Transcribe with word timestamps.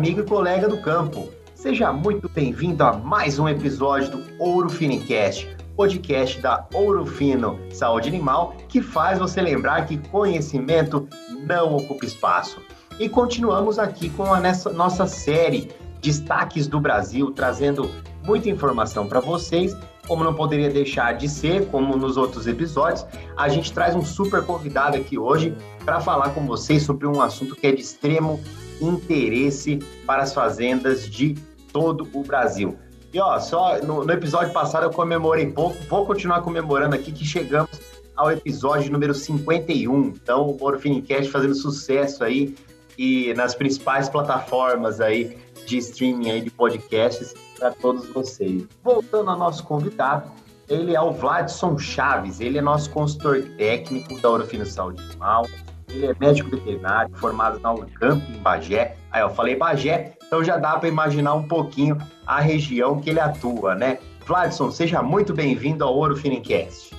amigo 0.00 0.20
e 0.20 0.24
colega 0.24 0.66
do 0.66 0.78
campo. 0.78 1.28
Seja 1.54 1.92
muito 1.92 2.26
bem-vindo 2.26 2.82
a 2.82 2.94
mais 2.94 3.38
um 3.38 3.46
episódio 3.46 4.12
do 4.12 4.24
Ouro 4.38 4.70
Finicast, 4.70 5.46
podcast 5.76 6.40
da 6.40 6.66
Ouro 6.72 7.04
Fino 7.04 7.60
Saúde 7.70 8.08
Animal, 8.08 8.56
que 8.66 8.80
faz 8.80 9.18
você 9.18 9.42
lembrar 9.42 9.84
que 9.84 9.98
conhecimento 10.08 11.06
não 11.46 11.76
ocupa 11.76 12.06
espaço. 12.06 12.62
E 12.98 13.10
continuamos 13.10 13.78
aqui 13.78 14.08
com 14.08 14.32
a 14.32 14.40
nossa 14.72 15.06
série 15.06 15.68
Destaques 16.00 16.66
do 16.66 16.80
Brasil, 16.80 17.30
trazendo 17.32 17.90
muita 18.24 18.48
informação 18.48 19.06
para 19.06 19.20
vocês. 19.20 19.76
Como 20.08 20.24
não 20.24 20.32
poderia 20.32 20.70
deixar 20.70 21.12
de 21.12 21.28
ser, 21.28 21.66
como 21.66 21.94
nos 21.94 22.16
outros 22.16 22.46
episódios, 22.46 23.04
a 23.36 23.50
gente 23.50 23.70
traz 23.70 23.94
um 23.94 24.02
super 24.02 24.42
convidado 24.46 24.96
aqui 24.96 25.18
hoje 25.18 25.54
para 25.84 26.00
falar 26.00 26.30
com 26.30 26.46
vocês 26.46 26.84
sobre 26.84 27.06
um 27.06 27.20
assunto 27.20 27.54
que 27.54 27.66
é 27.66 27.72
de 27.72 27.82
extremo 27.82 28.40
interesse 28.80 29.78
para 30.06 30.22
as 30.22 30.32
fazendas 30.32 31.08
de 31.08 31.34
todo 31.72 32.08
o 32.12 32.22
Brasil. 32.22 32.76
E 33.12 33.18
ó, 33.18 33.38
só 33.40 33.78
no, 33.82 34.04
no, 34.04 34.12
episódio 34.12 34.52
passado 34.52 34.84
eu 34.84 34.90
comemorei 34.90 35.46
pouco, 35.46 35.76
vou 35.88 36.06
continuar 36.06 36.42
comemorando 36.42 36.94
aqui 36.94 37.10
que 37.10 37.24
chegamos 37.24 37.80
ao 38.16 38.30
episódio 38.30 38.92
número 38.92 39.14
51. 39.14 40.00
Então, 40.08 40.50
o 40.50 40.58
Moro 40.58 40.78
Finicast 40.78 41.30
fazendo 41.30 41.54
sucesso 41.54 42.22
aí 42.22 42.54
e 42.96 43.32
nas 43.34 43.54
principais 43.54 44.08
plataformas 44.08 45.00
aí 45.00 45.36
de 45.66 45.78
streaming 45.78 46.30
aí 46.30 46.40
de 46.40 46.50
podcasts 46.50 47.34
para 47.58 47.70
todos 47.72 48.06
vocês. 48.08 48.64
Voltando 48.84 49.30
ao 49.30 49.38
nosso 49.38 49.64
convidado, 49.64 50.30
ele 50.68 50.94
é 50.94 51.00
o 51.00 51.10
Vladson 51.10 51.78
Chaves, 51.78 52.40
ele 52.40 52.58
é 52.58 52.60
nosso 52.60 52.90
consultor 52.90 53.42
técnico 53.56 54.20
da 54.20 54.30
Orofino 54.30 54.64
Saúde 54.64 55.02
Animal, 55.02 55.46
ele 55.92 56.06
é 56.06 56.14
médico 56.18 56.50
veterinário, 56.50 57.14
formado 57.16 57.58
na 57.60 57.72
Unicamp, 57.72 58.22
em 58.32 58.38
Bagé. 58.38 58.96
Aí 59.10 59.22
eu 59.22 59.30
falei 59.30 59.56
Bagé, 59.56 60.12
então 60.26 60.42
já 60.44 60.56
dá 60.56 60.78
para 60.78 60.88
imaginar 60.88 61.34
um 61.34 61.42
pouquinho 61.42 61.98
a 62.26 62.40
região 62.40 63.00
que 63.00 63.10
ele 63.10 63.20
atua, 63.20 63.74
né? 63.74 63.98
Vladson, 64.26 64.70
seja 64.70 65.02
muito 65.02 65.34
bem-vindo 65.34 65.84
ao 65.84 65.94
Ouro 65.96 66.16
Finicast. 66.16 66.94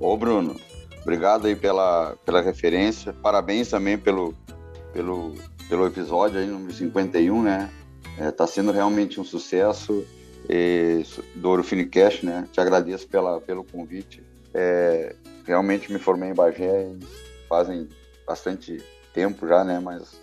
Ô, 0.00 0.16
Bruno, 0.16 0.56
obrigado 1.02 1.46
aí 1.46 1.54
pela, 1.54 2.16
pela 2.24 2.40
referência. 2.40 3.12
Parabéns 3.12 3.68
também 3.68 3.98
pelo, 3.98 4.34
pelo, 4.92 5.34
pelo 5.68 5.86
episódio 5.86 6.38
aí, 6.38 6.46
número 6.46 6.72
51, 6.72 7.42
né? 7.42 7.70
É, 8.18 8.30
tá 8.30 8.46
sendo 8.46 8.72
realmente 8.72 9.20
um 9.20 9.24
sucesso 9.24 10.04
e, 10.48 11.04
do 11.34 11.50
Ouro 11.50 11.62
Finicast, 11.62 12.24
né? 12.24 12.48
Te 12.50 12.60
agradeço 12.60 13.06
pela, 13.06 13.40
pelo 13.40 13.62
convite. 13.62 14.22
É, 14.54 15.14
realmente 15.44 15.92
me 15.92 15.98
formei 15.98 16.30
em 16.30 16.34
Bagé 16.34 16.88
e 16.88 17.06
fazem 17.48 17.88
bastante 18.26 18.82
tempo 19.12 19.46
já, 19.46 19.64
né? 19.64 19.78
Mas 19.78 20.20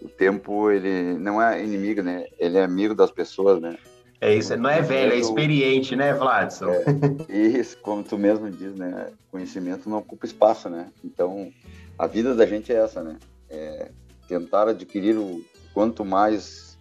o 0.00 0.08
tempo, 0.08 0.70
ele 0.70 1.14
não 1.18 1.40
é 1.40 1.62
inimigo, 1.62 2.02
né? 2.02 2.26
Ele 2.38 2.58
é 2.58 2.64
amigo 2.64 2.94
das 2.94 3.10
pessoas, 3.10 3.60
né? 3.60 3.76
É 4.20 4.36
isso, 4.36 4.56
não 4.56 4.70
é 4.70 4.80
velho, 4.80 5.12
é 5.12 5.16
experiente, 5.16 5.96
né, 5.96 6.14
Vladson? 6.14 6.70
É, 7.28 7.36
isso, 7.36 7.76
como 7.78 8.04
tu 8.04 8.16
mesmo 8.16 8.48
diz, 8.48 8.72
né? 8.76 9.10
Conhecimento 9.32 9.90
não 9.90 9.98
ocupa 9.98 10.24
espaço, 10.24 10.68
né? 10.68 10.90
Então, 11.04 11.50
a 11.98 12.06
vida 12.06 12.32
da 12.32 12.46
gente 12.46 12.72
é 12.72 12.76
essa, 12.76 13.02
né? 13.02 13.18
É 13.50 13.90
tentar 14.28 14.68
adquirir 14.68 15.16
o 15.16 15.44
quanto 15.74 16.04
mais 16.04 16.78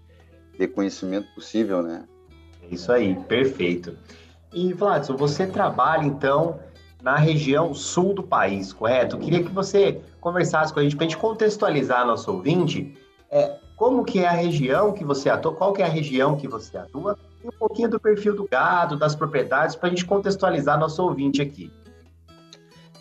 de 0.57 0.67
conhecimento 0.67 1.33
possível, 1.33 1.81
né? 1.81 2.03
Isso 2.69 2.91
aí, 2.91 3.16
perfeito. 3.27 3.97
E, 4.53 4.72
Vladson, 4.72 5.17
você 5.17 5.47
trabalha, 5.47 6.05
então, 6.05 6.59
na 7.02 7.16
região 7.16 7.73
sul 7.73 8.13
do 8.13 8.23
país, 8.23 8.71
correto? 8.71 9.16
Eu 9.16 9.19
queria 9.19 9.44
que 9.44 9.52
você 9.52 10.02
conversasse 10.19 10.73
com 10.73 10.80
a 10.80 10.83
gente 10.83 10.95
para 10.95 11.05
a 11.05 11.09
gente 11.09 11.17
contextualizar 11.17 12.05
nosso 12.05 12.31
ouvinte 12.31 12.95
é, 13.30 13.57
como 13.75 14.03
que 14.03 14.19
é 14.19 14.27
a 14.27 14.31
região 14.31 14.94
que 14.94 15.03
você 15.03 15.29
atua, 15.29 15.53
qual 15.53 15.73
que 15.73 15.81
é 15.81 15.85
a 15.85 15.90
região 15.90 16.38
que 16.38 16.47
você 16.47 16.78
atua 16.78 17.17
e 17.44 17.47
um 17.47 17.51
pouquinho 17.51 17.90
do 17.90 18.00
perfil 18.00 18.35
do 18.35 18.47
gado, 18.47 18.97
das 18.97 19.16
propriedades, 19.16 19.75
para 19.75 19.88
a 19.88 19.90
gente 19.90 20.06
contextualizar 20.06 20.79
nosso 20.79 21.01
ouvinte 21.03 21.41
aqui. 21.41 21.72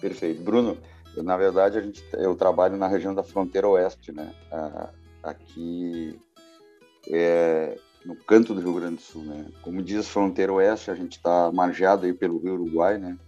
Perfeito. 0.01 0.43
Bruno, 0.43 0.79
eu, 1.15 1.23
na 1.23 1.37
verdade, 1.37 1.77
a 1.77 1.83
gente, 1.83 2.03
eu 2.15 2.35
trabalho 2.35 2.77
na 2.77 2.87
região 2.87 3.15
da 3.15 3.23
fronteira 3.23 3.69
oeste, 3.69 4.13
né? 4.13 4.33
aqui 5.23 6.19
é, 7.11 7.77
no 8.05 8.17
canto 8.17 8.55
do 8.55 8.61
Rio 8.61 8.75
Grande 8.75 8.97
do 8.97 9.03
Sul, 9.03 9.23
né? 9.23 9.47
Como 9.63 9.83
diz 9.83 10.09
fronteira 10.09 10.53
oeste, 10.53 10.91
a 10.91 10.95
gente 10.95 11.13
está 11.13 11.53
margeado 11.53 12.07
aí 12.07 12.15
pelo 12.15 12.39
Rio 12.39 12.55
Uruguai, 12.55 12.99
né? 12.99 13.19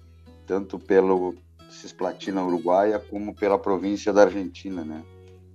Tanto 0.53 0.79
pelo 0.79 1.35
Cisplatina 1.71 2.45
Uruguaia 2.45 2.99
como 2.99 3.35
pela 3.35 3.59
província 3.59 4.13
da 4.13 4.25
Argentina, 4.25 4.85
né? 4.85 5.03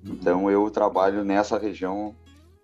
Uhum. 0.03 0.13
Então 0.13 0.49
eu 0.49 0.67
trabalho 0.71 1.23
nessa 1.23 1.55
região 1.55 2.15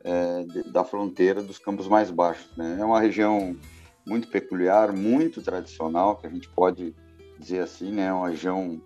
é, 0.04 0.44
da 0.72 0.84
fronteira 0.84 1.44
dos 1.44 1.60
campos 1.60 1.88
mais 1.88 2.10
baixos, 2.10 2.50
né? 2.58 2.78
É 2.80 2.84
uma 2.84 3.00
região 3.00 3.56
muito 4.04 4.30
peculiar, 4.30 4.92
muito 4.92 5.44
tradicional, 5.44 6.16
que 6.16 6.26
a 6.26 6.30
gente 6.32 6.50
pode 6.50 6.96
dizer 7.38 7.60
assim, 7.60 7.92
né? 7.92 8.08
É 8.08 8.14
uma 8.14 8.30
região 8.30 8.82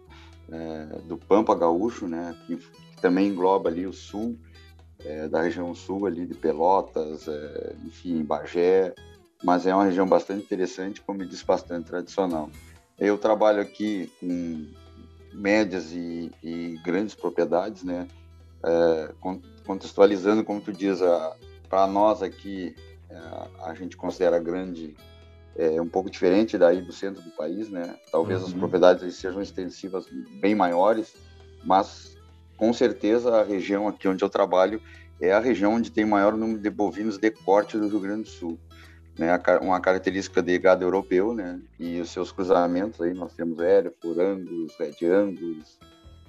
é, 0.52 0.86
do 1.06 1.18
Pampa 1.18 1.56
Gaúcho, 1.56 2.06
né? 2.06 2.36
Que, 2.46 2.58
que, 2.58 3.02
também 3.02 3.30
engloba 3.30 3.70
ali 3.70 3.88
o 3.88 3.94
sul, 3.94 4.38
é, 5.06 5.30
da 5.30 5.42
região 5.42 5.74
sul 5.74 6.06
ali 6.06 6.26
de 6.26 6.34
Pelotas, 6.34 7.30
é, 7.30 7.76
enfim, 7.86 8.26
Bagé, 8.26 8.94
mas 9.42 9.66
é 9.66 9.74
uma 9.74 9.86
região 9.86 10.06
bastante 10.06 10.44
interessante, 10.44 11.00
como 11.00 11.26
disse, 11.26 11.46
bastante 11.46 11.86
tradicional. 11.86 12.50
Eu 13.00 13.18
trabalho 13.18 13.62
aqui 13.62 14.12
com 14.20 14.68
médias 15.34 15.92
e, 15.92 16.32
e 16.44 16.80
grandes 16.84 17.14
propriedades, 17.14 17.84
né? 17.84 18.08
É, 18.64 19.14
contextualizando, 19.66 20.44
como 20.44 20.60
tu 20.60 20.74
diz, 20.74 21.00
para 21.70 21.86
nós 21.86 22.24
aqui, 22.24 22.76
é, 23.10 23.20
a 23.64 23.74
gente 23.76 23.96
considera 23.96 24.40
grande 24.40 24.96
é 25.58 25.82
um 25.82 25.88
pouco 25.88 26.10
diferente 26.10 26.56
daí 26.56 26.82
do 26.82 26.94
centro 26.94 27.22
do 27.22 27.32
país, 27.32 27.68
né? 27.68 27.96
Talvez 28.12 28.42
uhum. 28.42 28.48
as 28.48 28.54
propriedades 28.54 29.16
sejam 29.16 29.42
extensivas 29.42 30.06
bem 30.40 30.54
maiores, 30.54 31.16
mas 31.66 32.16
com 32.56 32.72
certeza 32.72 33.36
a 33.36 33.44
região 33.44 33.88
aqui 33.88 34.08
onde 34.08 34.24
eu 34.24 34.30
trabalho 34.30 34.80
é 35.20 35.34
a 35.34 35.40
região 35.40 35.74
onde 35.74 35.92
tem 35.92 36.06
maior 36.06 36.38
número 36.38 36.60
de 36.60 36.70
bovinos 36.70 37.18
de 37.18 37.32
corte 37.32 37.76
do 37.76 37.88
Rio 37.88 38.00
Grande 38.00 38.24
do 38.24 38.30
Sul 38.30 38.60
né, 39.18 39.40
uma 39.62 39.80
característica 39.80 40.42
de 40.42 40.58
gado 40.60 40.84
europeu, 40.84 41.34
né, 41.34 41.60
e 41.80 42.00
os 42.00 42.12
seus 42.12 42.32
cruzamentos 42.32 43.02
aí 43.02 43.14
nós 43.14 43.34
temos 43.34 43.60
Hereford, 43.60 44.22
Angus, 44.22 44.76
Red 44.80 45.08
Angus, 45.08 45.80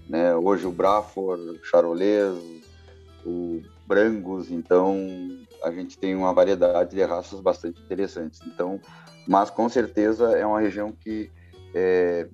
né, 0.09 0.35
hoje 0.35 0.67
o 0.67 0.73
Braford, 0.73 1.61
Charolais, 1.63 2.39
o 3.27 3.61
Brangus, 3.87 4.51
então 4.51 4.97
a 5.63 5.71
gente 5.71 5.99
tem 5.99 6.15
uma 6.15 6.33
variedade 6.33 6.95
de 6.95 7.03
raças 7.03 7.41
bastante 7.41 7.81
interessantes. 7.83 8.41
Então, 8.47 8.81
mas 9.27 9.51
com 9.51 9.69
certeza 9.69 10.33
é 10.33 10.47
uma 10.47 10.61
região 10.61 10.93
que 10.93 11.31
é, 11.75 12.27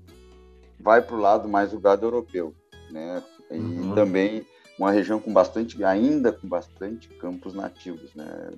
vai 0.79 1.03
para 1.03 1.17
o 1.17 1.21
lado 1.21 1.49
mais 1.49 1.73
do 1.73 1.81
gado 1.81 2.07
europeu, 2.07 2.55
né, 2.91 3.23
e 3.51 3.59
uhum. 3.59 3.95
também 3.95 4.47
uma 4.79 4.91
região 4.91 5.19
com 5.19 5.33
bastante, 5.33 5.83
ainda 5.85 6.33
com 6.33 6.49
bastante 6.49 7.09
campos 7.09 7.55
nativos, 7.55 8.15
né, 8.15 8.51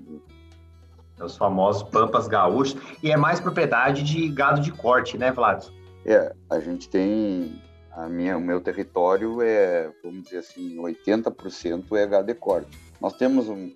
os 1.21 1.37
famosos 1.37 1.83
pampas 1.83 2.29
gaúchos, 2.29 2.77
e 3.03 3.11
é 3.11 3.17
mais 3.17 3.41
propriedade 3.41 4.03
de 4.03 4.29
gado 4.29 4.61
de 4.61 4.73
corte, 4.73 5.17
né, 5.17 5.33
Vlad? 5.33 5.67
É, 6.05 6.35
a 6.51 6.61
gente 6.61 6.89
tem 6.89 7.61
a 7.93 8.09
minha, 8.09 8.37
o 8.37 8.41
meu 8.41 8.61
território 8.61 9.41
é, 9.41 9.91
vamos 10.05 10.25
dizer 10.25 10.39
assim, 10.39 10.77
80% 10.77 11.85
é 11.97 12.07
gado 12.07 12.27
de 12.27 12.35
corte. 12.35 12.79
Nós 13.01 13.15
temos 13.15 13.49
um, 13.49 13.73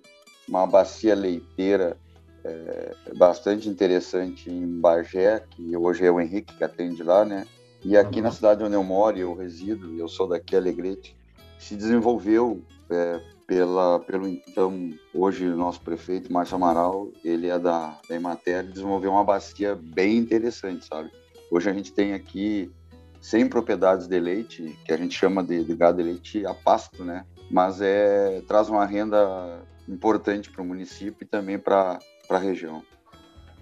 uma 0.47 0.67
bacia 0.67 1.15
leiteira 1.15 1.97
é, 2.43 2.95
bastante 3.15 3.67
interessante 3.67 4.49
em 4.49 4.79
Bagé, 4.79 5.43
que 5.49 5.75
hoje 5.75 6.05
é 6.05 6.11
o 6.11 6.19
Henrique 6.19 6.55
que 6.55 6.63
atende 6.63 7.03
lá, 7.03 7.25
né? 7.25 7.45
E 7.83 7.97
aqui 7.97 8.17
uhum. 8.19 8.25
na 8.25 8.31
cidade 8.31 8.63
onde 8.63 8.75
eu 8.75 8.83
moro, 8.83 9.17
eu 9.17 9.35
resido, 9.35 9.97
eu 9.97 10.07
sou 10.07 10.27
daqui, 10.27 10.55
Alegrete, 10.55 11.15
se 11.57 11.75
desenvolveu 11.75 12.61
é, 12.89 13.19
pela, 13.51 13.99
pelo 13.99 14.29
então, 14.29 14.91
hoje, 15.13 15.45
nosso 15.45 15.81
prefeito, 15.81 16.31
Márcio 16.31 16.55
Amaral, 16.55 17.09
ele 17.21 17.49
é 17.49 17.59
da, 17.59 17.99
da 18.07 18.15
Emater, 18.15 18.63
desenvolveu 18.63 19.11
uma 19.11 19.25
bacia 19.25 19.75
bem 19.75 20.15
interessante, 20.15 20.85
sabe? 20.85 21.11
Hoje 21.51 21.69
a 21.69 21.73
gente 21.73 21.91
tem 21.91 22.13
aqui 22.13 22.71
100 23.19 23.49
propriedades 23.49 24.07
de 24.07 24.17
leite, 24.17 24.79
que 24.85 24.93
a 24.93 24.95
gente 24.95 25.19
chama 25.19 25.43
de, 25.43 25.65
de 25.65 25.75
gado 25.75 25.97
de 25.97 26.03
leite 26.03 26.45
a 26.45 26.53
pasto, 26.53 27.03
né? 27.03 27.25
Mas 27.49 27.81
é, 27.81 28.41
traz 28.47 28.69
uma 28.69 28.85
renda 28.85 29.61
importante 29.85 30.49
para 30.49 30.61
o 30.61 30.65
município 30.65 31.25
e 31.25 31.27
também 31.27 31.59
para 31.59 31.99
a 32.29 32.37
região. 32.37 32.81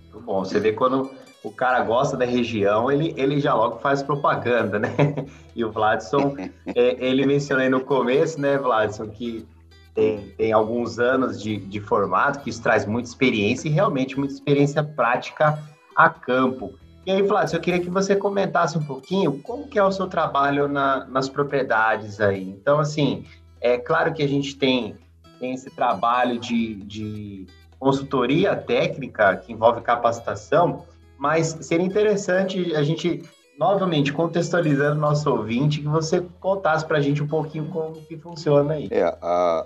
Muito 0.03 0.21
bom. 0.24 0.45
Você 0.45 0.59
vê 0.59 0.71
quando 0.71 1.09
o 1.44 1.50
cara 1.50 1.83
gosta 1.83 2.15
da 2.15 2.25
região, 2.25 2.91
ele, 2.91 3.12
ele 3.18 3.39
já 3.39 3.56
logo 3.56 3.80
faz 3.80 4.03
propaganda, 4.03 4.77
né? 4.77 4.89
E 5.56 5.65
o 5.65 5.71
Vladson, 5.71 6.36
é, 6.75 7.03
ele 7.03 7.25
mencionou 7.25 7.63
aí 7.63 7.69
no 7.69 7.81
começo, 7.81 8.39
né, 8.39 8.56
Vladson, 8.56 9.09
que 9.09 9.45
tem, 9.94 10.30
tem 10.38 10.51
alguns 10.51 11.00
anos 11.00 11.41
de, 11.41 11.57
de 11.57 11.80
formato, 11.80 12.39
que 12.39 12.50
isso 12.50 12.62
traz 12.62 12.86
muita 12.86 13.09
experiência 13.09 13.68
e 13.68 13.71
realmente 13.71 14.18
muita 14.18 14.33
experiência 14.33 14.83
prática 14.83 15.59
a 15.95 16.09
campo. 16.09 16.74
E 17.06 17.12
aí, 17.12 17.27
Flávio, 17.27 17.56
eu 17.56 17.62
queria 17.62 17.80
que 17.80 17.89
você 17.89 18.15
comentasse 18.15 18.77
um 18.77 18.83
pouquinho 18.83 19.39
como 19.41 19.68
que 19.68 19.80
é 19.80 19.83
o 19.83 19.91
seu 19.91 20.07
trabalho 20.07 20.68
na, 20.68 21.06
nas 21.06 21.27
propriedades 21.27 22.21
aí. 22.21 22.47
Então, 22.50 22.80
assim, 22.80 23.25
é 23.59 23.77
claro 23.77 24.13
que 24.13 24.21
a 24.21 24.27
gente 24.27 24.56
tem 24.56 24.95
tem 25.39 25.53
esse 25.53 25.69
trabalho 25.71 26.38
de, 26.38 26.75
de 26.75 27.47
consultoria 27.80 28.56
técnica 28.56 29.38
que 29.38 29.53
envolve 29.53 29.81
capacitação, 29.81 30.86
mas 31.18 31.57
seria 31.62 31.86
interessante 31.86 32.75
a 32.75 32.83
gente, 32.83 33.24
novamente, 33.57 34.12
contextualizando 34.12 35.00
nosso 35.00 35.30
ouvinte, 35.31 35.80
que 35.80 35.88
você 35.88 36.21
contasse 36.39 36.86
para 36.86 36.97
a 36.97 37.01
gente 37.01 37.24
um 37.24 37.27
pouquinho 37.27 37.65
como 37.69 37.94
que 37.94 38.18
funciona 38.18 38.74
aí. 38.74 38.89
É, 38.91 39.03
a, 39.21 39.65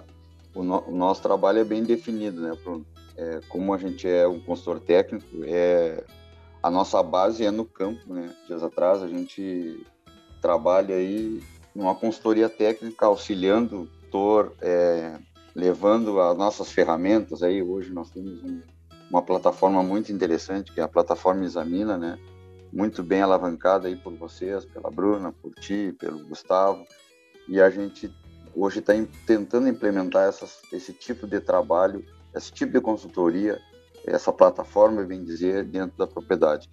o, 0.53 0.63
no, 0.63 0.83
o, 0.87 0.95
nosso 0.95 1.21
trabalho 1.21 1.59
é 1.59 1.63
bem 1.63 1.83
definido, 1.83 2.41
né, 2.41 2.55
Bruno? 2.63 2.85
É, 3.15 3.39
como 3.47 3.73
a 3.73 3.77
gente 3.77 4.07
é 4.07 4.27
um 4.27 4.39
consultor 4.39 4.79
técnico, 4.79 5.25
é, 5.43 6.03
a 6.61 6.69
nossa 6.69 7.01
base 7.03 7.45
é 7.45 7.51
no 7.51 7.65
campo, 7.65 8.13
né? 8.13 8.33
Dias 8.47 8.63
atrás 8.63 9.03
a 9.03 9.07
gente 9.07 9.85
trabalha 10.41 10.95
aí 10.95 11.43
numa 11.75 11.95
consultoria 11.95 12.49
técnica 12.49 13.05
auxiliando 13.05 13.81
o 13.81 13.85
tutor, 13.85 14.53
é, 14.61 15.17
levando 15.55 16.19
as 16.19 16.37
nossas 16.37 16.71
ferramentas 16.71 17.43
aí. 17.43 17.61
Hoje 17.61 17.91
nós 17.91 18.09
temos 18.09 18.43
um, 18.43 18.61
uma 19.09 19.21
plataforma 19.21 19.83
muito 19.83 20.11
interessante, 20.11 20.71
que 20.71 20.79
é 20.79 20.83
a 20.83 20.87
plataforma 20.87 21.43
Examina, 21.43 21.97
né? 21.97 22.17
Muito 22.71 23.03
bem 23.03 23.21
alavancada 23.21 23.87
aí 23.87 23.95
por 23.95 24.13
vocês, 24.13 24.65
pela 24.65 24.89
Bruna, 24.89 25.31
por 25.31 25.53
ti, 25.55 25.95
pelo 25.99 26.25
Gustavo. 26.25 26.85
E 27.47 27.61
a 27.61 27.69
gente 27.69 28.11
hoje 28.55 28.79
está 28.79 28.93
tentando 29.25 29.67
implementar 29.67 30.27
essas, 30.27 30.61
esse 30.71 30.93
tipo 30.93 31.27
de 31.27 31.39
trabalho, 31.39 32.05
esse 32.35 32.51
tipo 32.51 32.71
de 32.73 32.81
consultoria, 32.81 33.59
essa 34.05 34.31
plataforma, 34.31 35.03
bem 35.03 35.23
dizer, 35.23 35.63
dentro 35.63 35.97
da 35.97 36.07
propriedade. 36.07 36.69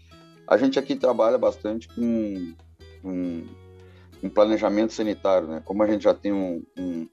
A 0.46 0.56
gente 0.56 0.78
aqui 0.78 0.96
trabalha 0.96 1.38
bastante 1.38 1.88
com, 1.88 2.54
com 4.20 4.30
planejamento 4.30 4.92
sanitário, 4.92 5.48
né? 5.48 5.62
Como 5.64 5.82
a 5.82 5.86
gente 5.86 6.04
já 6.04 6.14
tem 6.14 6.32
um, 6.32 6.64
um 6.76 7.06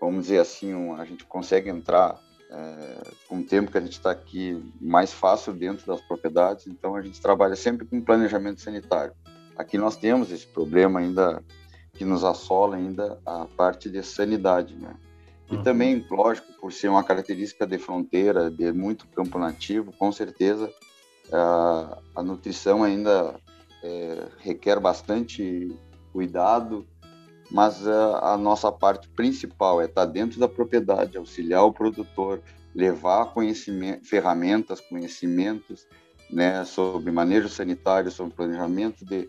vamos 0.00 0.24
dizer 0.24 0.40
assim, 0.40 0.74
um, 0.74 0.96
a 0.96 1.04
gente 1.04 1.24
consegue 1.24 1.70
entrar 1.70 2.20
é, 2.50 3.10
com 3.28 3.38
o 3.38 3.44
tempo 3.44 3.70
que 3.70 3.78
a 3.78 3.80
gente 3.80 3.92
está 3.92 4.10
aqui 4.10 4.62
mais 4.80 5.12
fácil 5.12 5.52
dentro 5.52 5.86
das 5.86 6.00
propriedades, 6.00 6.66
então 6.66 6.96
a 6.96 7.02
gente 7.02 7.20
trabalha 7.20 7.54
sempre 7.54 7.86
com 7.86 8.00
planejamento 8.00 8.60
sanitário. 8.60 9.14
Aqui 9.56 9.78
nós 9.78 9.96
temos 9.96 10.30
esse 10.32 10.46
problema 10.46 11.00
ainda 11.00 11.42
que 11.92 12.04
nos 12.04 12.24
assola 12.24 12.76
ainda 12.76 13.20
a 13.24 13.46
parte 13.46 13.90
de 13.90 14.02
sanidade, 14.02 14.74
né? 14.74 14.94
E 15.50 15.56
uhum. 15.56 15.62
também, 15.62 16.06
lógico, 16.10 16.48
por 16.60 16.72
ser 16.72 16.88
uma 16.88 17.04
característica 17.04 17.66
de 17.66 17.78
fronteira, 17.78 18.50
de 18.50 18.72
muito 18.72 19.06
campo 19.08 19.38
nativo, 19.38 19.92
com 19.98 20.10
certeza 20.10 20.72
a, 21.32 21.98
a 22.16 22.22
nutrição 22.22 22.82
ainda 22.82 23.38
é, 23.82 24.26
requer 24.38 24.80
bastante 24.80 25.76
cuidado 26.12 26.86
mas 27.52 27.86
a, 27.86 28.32
a, 28.32 28.38
nossa 28.38 28.72
parte 28.72 29.08
principal 29.10 29.80
é 29.82 29.84
estar 29.84 30.06
dentro 30.06 30.40
da 30.40 30.48
propriedade, 30.48 31.18
auxiliar 31.18 31.62
o 31.64 31.72
produtor, 31.72 32.42
levar 32.74 33.26
conhecimento, 33.26 34.08
ferramentas, 34.08 34.80
conhecimentos 34.80 35.86
né, 36.30 36.64
sobre 36.64 37.12
manejo 37.12 37.50
sanitário, 37.50 38.10
sobre 38.10 38.34
planejamento 38.34 39.04
de, 39.04 39.28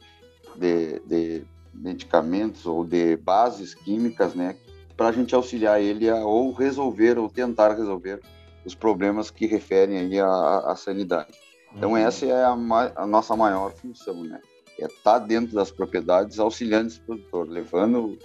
de, 0.56 1.00
de 1.02 1.46
medicamentos 1.74 2.66
ou 2.66 2.84
de 2.84 3.18
bases 3.18 3.74
químicas, 3.74 4.34
né, 4.34 4.56
para 4.96 5.10
a 5.10 5.12
gente 5.12 5.34
auxiliar 5.34 5.82
ele 5.82 6.10
a 6.10 6.18
ou 6.18 6.54
resolver 6.54 7.18
ou 7.18 7.30
tentar 7.30 7.74
resolver 7.74 8.22
os 8.66 8.76
problemas 8.76 9.30
que 9.30 9.46
referem 9.46 9.98
aí 9.98 10.20
à, 10.20 10.58
à 10.72 10.76
sanidade. 10.76 11.34
Então 11.76 11.92
uhum. 11.92 11.98
essa 11.98 12.26
é 12.26 12.44
a, 12.44 12.54
a 12.96 13.08
nossa 13.08 13.36
maior 13.36 13.72
função, 13.72 14.24
né? 14.24 14.40
é 14.80 14.86
estar 14.86 15.20
tá 15.20 15.20
dentro 15.20 15.54
das 15.54 15.72
propriedades 15.72 16.40
auxiliando 16.40 16.88
esse 16.88 17.00
produtor, 17.00 17.48
levando 17.48 18.18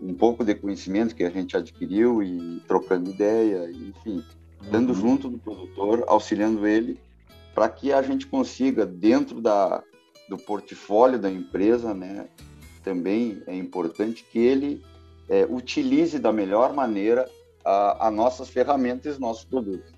um 0.00 0.14
pouco 0.14 0.44
de 0.44 0.54
conhecimento 0.54 1.14
que 1.14 1.24
a 1.24 1.30
gente 1.30 1.56
adquiriu 1.56 2.22
e 2.22 2.60
trocando 2.66 3.10
ideia, 3.10 3.70
enfim, 3.70 4.24
estando 4.60 4.90
uhum. 4.90 4.94
junto 4.94 5.28
do 5.28 5.38
produtor, 5.38 6.04
auxiliando 6.08 6.66
ele 6.66 6.98
para 7.54 7.68
que 7.68 7.92
a 7.92 8.02
gente 8.02 8.26
consiga 8.26 8.86
dentro 8.86 9.40
da 9.40 9.82
do 10.28 10.38
portfólio 10.38 11.18
da 11.18 11.30
empresa, 11.30 11.92
né, 11.92 12.26
também 12.82 13.42
é 13.46 13.54
importante 13.54 14.24
que 14.30 14.38
ele 14.38 14.82
é, 15.28 15.46
utilize 15.48 16.18
da 16.18 16.32
melhor 16.32 16.72
maneira 16.72 17.28
as 17.64 18.12
nossas 18.12 18.48
ferramentas 18.48 19.16
e 19.16 19.20
nossos 19.20 19.44
produtos. 19.44 19.92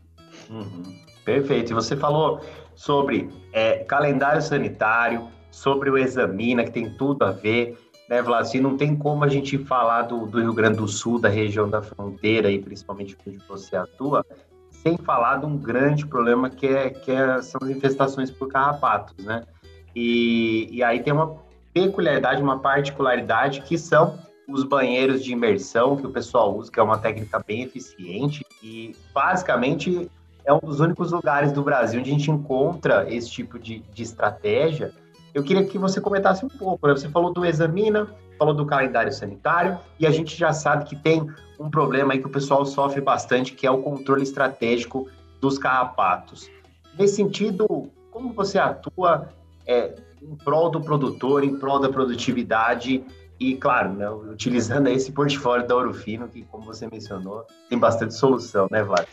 Uhum. 0.50 0.82
Perfeito. 1.24 1.72
E 1.72 1.74
você 1.74 1.96
falou 1.96 2.40
sobre 2.74 3.30
é, 3.52 3.78
calendário 3.84 4.42
sanitário, 4.42 5.28
sobre 5.50 5.88
o 5.88 5.96
Examina, 5.96 6.64
que 6.64 6.70
tem 6.70 6.90
tudo 6.96 7.24
a 7.24 7.30
ver, 7.30 7.78
né, 8.08 8.20
Vlasi? 8.20 8.60
Não 8.60 8.76
tem 8.76 8.94
como 8.94 9.24
a 9.24 9.28
gente 9.28 9.56
falar 9.58 10.02
do, 10.02 10.26
do 10.26 10.40
Rio 10.40 10.52
Grande 10.52 10.78
do 10.78 10.88
Sul, 10.88 11.18
da 11.18 11.28
região 11.28 11.68
da 11.68 11.80
fronteira 11.80 12.50
e 12.50 12.58
principalmente 12.58 13.16
onde 13.26 13.38
você 13.48 13.76
atua, 13.76 14.26
sem 14.70 14.98
falar 14.98 15.38
de 15.38 15.46
um 15.46 15.56
grande 15.56 16.06
problema 16.06 16.50
que, 16.50 16.66
é, 16.66 16.90
que 16.90 17.10
é, 17.10 17.40
são 17.40 17.60
as 17.62 17.70
infestações 17.70 18.30
por 18.30 18.48
carrapatos, 18.48 19.24
né? 19.24 19.44
E, 19.94 20.68
e 20.70 20.82
aí 20.82 21.00
tem 21.02 21.12
uma 21.12 21.43
peculiaridade, 21.74 22.40
uma 22.40 22.60
particularidade 22.60 23.60
que 23.62 23.76
são 23.76 24.18
os 24.48 24.62
banheiros 24.62 25.22
de 25.22 25.32
imersão 25.32 25.96
que 25.96 26.06
o 26.06 26.10
pessoal 26.10 26.56
usa, 26.56 26.70
que 26.70 26.80
é 26.80 26.82
uma 26.82 26.98
técnica 26.98 27.42
bem 27.44 27.62
eficiente 27.62 28.44
e 28.62 28.94
basicamente 29.12 30.10
é 30.44 30.52
um 30.52 30.60
dos 30.60 30.80
únicos 30.80 31.12
lugares 31.12 31.52
do 31.52 31.62
Brasil 31.62 32.00
onde 32.00 32.10
a 32.10 32.12
gente 32.12 32.30
encontra 32.30 33.12
esse 33.12 33.30
tipo 33.30 33.58
de, 33.58 33.80
de 33.80 34.02
estratégia 34.02 34.92
eu 35.34 35.42
queria 35.42 35.64
que 35.64 35.76
você 35.76 36.00
comentasse 36.00 36.46
um 36.46 36.48
pouco. 36.48 36.86
Né? 36.86 36.94
Você 36.94 37.08
falou 37.08 37.32
do 37.32 37.44
Examina, 37.44 38.08
falou 38.38 38.54
do 38.54 38.64
calendário 38.64 39.12
sanitário, 39.12 39.78
e 39.98 40.06
a 40.06 40.10
gente 40.10 40.36
já 40.36 40.52
sabe 40.52 40.84
que 40.84 40.94
tem 40.94 41.28
um 41.58 41.68
problema 41.68 42.12
aí 42.12 42.20
que 42.20 42.26
o 42.26 42.30
pessoal 42.30 42.64
sofre 42.64 43.00
bastante, 43.00 43.52
que 43.52 43.66
é 43.66 43.70
o 43.70 43.82
controle 43.82 44.22
estratégico 44.22 45.08
dos 45.40 45.58
carrapatos. 45.58 46.48
Nesse 46.96 47.16
sentido, 47.16 47.90
como 48.12 48.32
você 48.32 48.58
atua 48.58 49.28
é, 49.66 49.96
em 50.24 50.36
prol 50.36 50.70
do 50.70 50.80
produtor, 50.80 51.44
em 51.44 51.56
prol 51.56 51.78
da 51.78 51.88
produtividade 51.88 53.04
e, 53.38 53.56
claro, 53.56 53.92
né, 53.92 54.10
utilizando 54.10 54.88
esse 54.88 55.12
portfólio 55.12 55.66
da 55.66 55.76
Orofino, 55.76 56.28
que, 56.28 56.42
como 56.44 56.64
você 56.64 56.88
mencionou, 56.90 57.44
tem 57.68 57.78
bastante 57.78 58.14
solução, 58.14 58.68
né, 58.70 58.82
Vlad? 58.82 59.06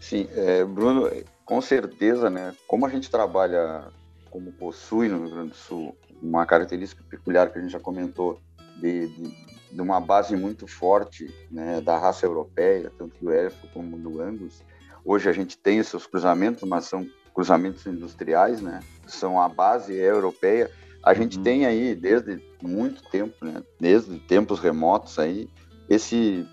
Sim, 0.00 0.28
é, 0.32 0.64
Bruno, 0.64 1.10
com 1.44 1.60
certeza, 1.60 2.28
né, 2.28 2.54
como 2.66 2.86
a 2.86 2.88
gente 2.88 3.10
trabalha 3.10 3.88
como 4.30 4.52
possui 4.52 5.08
no 5.08 5.20
Rio 5.20 5.30
Grande 5.30 5.50
do 5.50 5.56
Sul 5.56 5.96
uma 6.20 6.44
característica 6.44 7.02
peculiar 7.08 7.50
que 7.50 7.58
a 7.58 7.62
gente 7.62 7.70
já 7.70 7.80
comentou 7.80 8.38
de, 8.76 9.08
de, 9.08 9.46
de 9.72 9.80
uma 9.80 10.00
base 10.00 10.36
muito 10.36 10.66
forte 10.66 11.32
né, 11.50 11.80
da 11.80 11.98
raça 11.98 12.26
europeia, 12.26 12.92
tanto 12.98 13.14
do 13.22 13.30
elfo 13.30 13.66
como 13.72 13.96
do 13.98 14.20
angus. 14.20 14.62
Hoje 15.04 15.28
a 15.28 15.32
gente 15.32 15.56
tem 15.56 15.78
esses 15.78 16.06
cruzamentos, 16.06 16.68
mas 16.68 16.84
são 16.86 17.06
cruzamentos 17.36 17.84
industriais, 17.86 18.62
né? 18.62 18.80
São 19.06 19.38
a 19.38 19.46
base 19.46 19.94
europeia. 19.94 20.70
A 21.02 21.12
gente 21.12 21.36
uhum. 21.36 21.44
tem 21.44 21.66
aí 21.66 21.94
desde 21.94 22.42
muito 22.62 23.02
tempo, 23.10 23.44
né? 23.44 23.62
Desde 23.78 24.18
tempos 24.20 24.58
remotos 24.58 25.18
aí 25.18 25.46
esse 25.86 26.48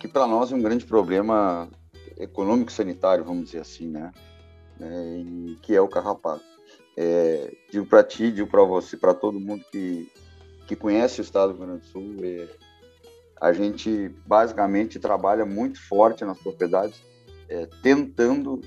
que 0.00 0.08
para 0.08 0.26
nós 0.26 0.50
é 0.50 0.56
um 0.56 0.60
grande 0.60 0.84
problema 0.84 1.70
econômico 2.18 2.72
sanitário, 2.72 3.24
vamos 3.24 3.46
dizer 3.46 3.60
assim, 3.60 3.86
né? 3.86 4.12
É, 4.80 5.22
que 5.62 5.76
é 5.76 5.80
o 5.80 5.88
carrapato. 5.88 6.44
É, 6.96 7.54
digo 7.70 7.86
para 7.86 8.02
ti, 8.02 8.32
digo 8.32 8.50
para 8.50 8.64
você, 8.64 8.96
para 8.96 9.14
todo 9.14 9.38
mundo 9.38 9.64
que, 9.70 10.10
que 10.66 10.74
conhece 10.74 11.20
o 11.20 11.22
estado 11.22 11.52
do 11.52 11.58
Rio 11.58 11.66
Grande 11.66 11.82
do 11.82 11.86
Sul, 11.86 12.16
é, 12.22 12.48
a 13.40 13.52
gente 13.52 14.08
basicamente 14.26 14.98
trabalha 14.98 15.46
muito 15.46 15.80
forte 15.80 16.24
nas 16.24 16.38
propriedades, 16.38 17.00
é, 17.48 17.66
tentando 17.80 18.60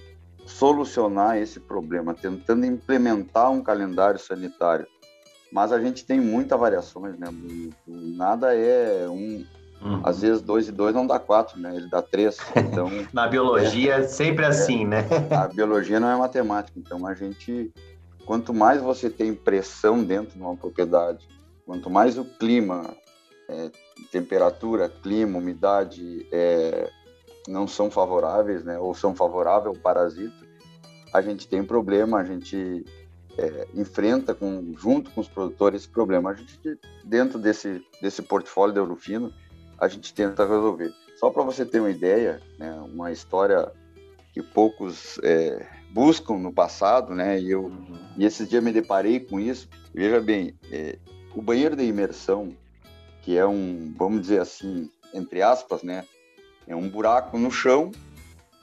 solucionar 0.49 1.37
esse 1.37 1.59
problema, 1.59 2.13
tentando 2.13 2.65
implementar 2.65 3.51
um 3.51 3.61
calendário 3.61 4.19
sanitário. 4.19 4.87
Mas 5.51 5.71
a 5.71 5.79
gente 5.79 6.05
tem 6.05 6.19
muitas 6.19 6.59
variações, 6.59 7.17
né? 7.17 7.27
Nada 7.87 8.53
é 8.55 9.07
um. 9.07 9.45
Uhum. 9.81 10.01
Às 10.03 10.21
vezes 10.21 10.41
dois 10.41 10.67
e 10.67 10.71
dois 10.71 10.93
não 10.93 11.07
dá 11.07 11.17
quatro, 11.17 11.59
né? 11.59 11.73
Ele 11.75 11.89
dá 11.89 12.01
três. 12.01 12.37
Então 12.55 12.89
na 13.13 13.27
biologia 13.27 13.95
é 13.95 14.03
sempre 14.03 14.45
assim, 14.45 14.85
né? 14.85 15.05
A 15.31 15.47
biologia 15.47 15.99
não 15.99 16.09
é 16.09 16.15
matemática, 16.17 16.77
então 16.77 17.07
a 17.07 17.13
gente 17.13 17.71
quanto 18.25 18.53
mais 18.53 18.81
você 18.81 19.09
tem 19.09 19.33
pressão 19.33 20.03
dentro 20.03 20.35
de 20.35 20.41
uma 20.41 20.55
propriedade, 20.55 21.27
quanto 21.65 21.89
mais 21.89 22.15
o 22.15 22.23
clima, 22.23 22.95
é, 23.47 23.71
temperatura, 24.11 24.87
clima, 24.87 25.39
umidade 25.39 26.27
é, 26.31 26.91
não 27.48 27.67
são 27.67 27.89
favoráveis, 27.89 28.63
né, 28.63 28.77
ou 28.77 28.93
são 28.93 29.15
favoráveis 29.15 29.75
ao 29.75 29.81
parasita, 29.81 30.48
a 31.13 31.22
gente 31.22 31.48
tem 31.48 31.63
problema, 31.63 32.19
a 32.19 32.24
gente 32.24 32.86
é, 33.38 33.67
enfrenta 33.74 34.34
com, 34.34 34.74
junto 34.77 35.10
com 35.12 35.22
os 35.22 35.27
produtores 35.27 35.81
esse 35.81 35.89
problema. 35.89 36.31
A 36.31 36.34
gente, 36.34 36.79
dentro 37.03 37.39
desse, 37.39 37.81
desse 38.01 38.22
portfólio 38.22 38.74
da 38.75 38.81
Eurofino, 38.81 39.34
a 39.77 39.88
gente 39.88 40.13
tenta 40.13 40.46
resolver. 40.46 40.93
Só 41.15 41.29
para 41.29 41.43
você 41.43 41.65
ter 41.65 41.79
uma 41.79 41.89
ideia, 41.89 42.41
né, 42.58 42.72
uma 42.93 43.12
história 43.12 43.72
que 44.34 44.43
poucos 44.43 45.19
é, 45.24 45.65
buscam 45.91 46.38
no 46.38 46.53
passado, 46.53 47.15
né? 47.15 47.39
E 47.39 47.51
eu 47.51 47.72
e 48.17 48.25
esses 48.25 48.48
dias 48.48 48.63
me 48.63 48.72
deparei 48.72 49.19
com 49.19 49.39
isso. 49.39 49.67
Veja 49.93 50.22
bem, 50.22 50.55
é, 50.72 50.98
o 51.36 51.41
banheiro 51.41 51.75
de 51.75 51.84
imersão, 51.84 52.55
que 53.22 53.38
é 53.38 53.46
um, 53.46 53.93
vamos 53.98 54.22
dizer 54.22 54.39
assim, 54.39 54.89
entre 55.13 55.41
aspas, 55.41 55.81
né? 55.84 56.05
É 56.69 56.75
um 56.75 56.88
buraco 56.88 57.38
no 57.38 57.51
chão, 57.51 57.91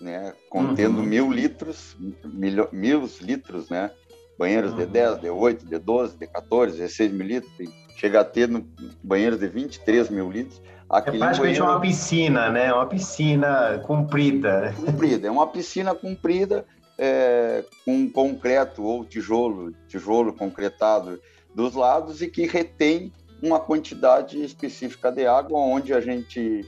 né? 0.00 0.32
Contendo 0.48 1.00
uhum. 1.00 1.04
mil 1.04 1.32
litros, 1.32 1.96
mil, 2.24 2.68
mil 2.72 3.10
litros, 3.20 3.68
né? 3.68 3.90
Banheiros 4.38 4.70
uhum. 4.70 4.78
de 4.78 4.86
10, 4.86 5.20
de 5.20 5.28
8, 5.28 5.66
de 5.66 5.78
12, 5.78 6.16
de 6.16 6.26
14, 6.28 6.78
16 6.78 7.12
mil 7.12 7.26
litros. 7.26 7.52
Chega 7.96 8.20
a 8.20 8.24
ter 8.24 8.48
no, 8.48 8.64
banheiros 9.02 9.40
de 9.40 9.48
23 9.48 10.08
mil 10.08 10.30
litros. 10.30 10.62
Aquele 10.88 11.16
é 11.16 11.18
praticamente 11.18 11.58
banheiro... 11.58 11.64
uma 11.64 11.80
piscina, 11.80 12.48
né? 12.48 12.72
Uma 12.72 12.86
piscina 12.86 13.82
comprida. 13.84 14.72
Comprida, 14.76 15.26
é 15.26 15.30
uma 15.30 15.48
piscina 15.48 15.92
comprida 15.92 16.64
é, 16.96 17.64
com 17.84 18.08
concreto 18.08 18.84
ou 18.84 19.04
tijolo, 19.04 19.72
tijolo 19.88 20.32
concretado 20.32 21.20
dos 21.54 21.74
lados 21.74 22.22
e 22.22 22.28
que 22.28 22.46
retém 22.46 23.12
uma 23.42 23.58
quantidade 23.58 24.42
específica 24.42 25.10
de 25.10 25.26
água, 25.26 25.58
onde 25.58 25.92
a 25.92 26.00
gente 26.00 26.64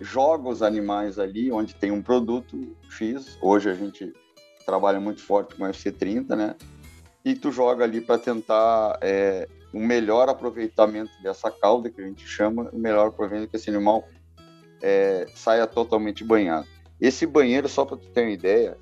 joga 0.00 0.48
os 0.48 0.62
animais 0.62 1.18
ali, 1.18 1.50
onde 1.52 1.74
tem 1.74 1.90
um 1.90 2.02
produto 2.02 2.76
X. 2.90 3.38
Hoje 3.40 3.70
a 3.70 3.74
gente 3.74 4.12
trabalha 4.64 5.00
muito 5.00 5.22
forte 5.22 5.54
com 5.54 5.64
FC30, 5.64 6.36
né? 6.36 6.54
E 7.24 7.34
tu 7.34 7.50
joga 7.50 7.84
ali 7.84 8.00
para 8.00 8.18
tentar 8.18 8.98
é, 9.00 9.48
um 9.72 9.84
melhor 9.84 10.28
aproveitamento 10.28 11.10
dessa 11.22 11.50
cauda, 11.50 11.90
que 11.90 12.00
a 12.00 12.04
gente 12.04 12.26
chama, 12.26 12.68
o 12.72 12.78
melhor 12.78 13.08
aproveitamento 13.08 13.50
que 13.50 13.56
esse 13.56 13.70
animal 13.70 14.04
é, 14.82 15.26
saia 15.34 15.66
totalmente 15.66 16.22
banhado. 16.22 16.66
Esse 17.00 17.26
banheiro, 17.26 17.68
só 17.68 17.84
para 17.84 17.96
tu 17.96 18.06
ter 18.08 18.22
uma 18.22 18.30
ideia, 18.30 18.76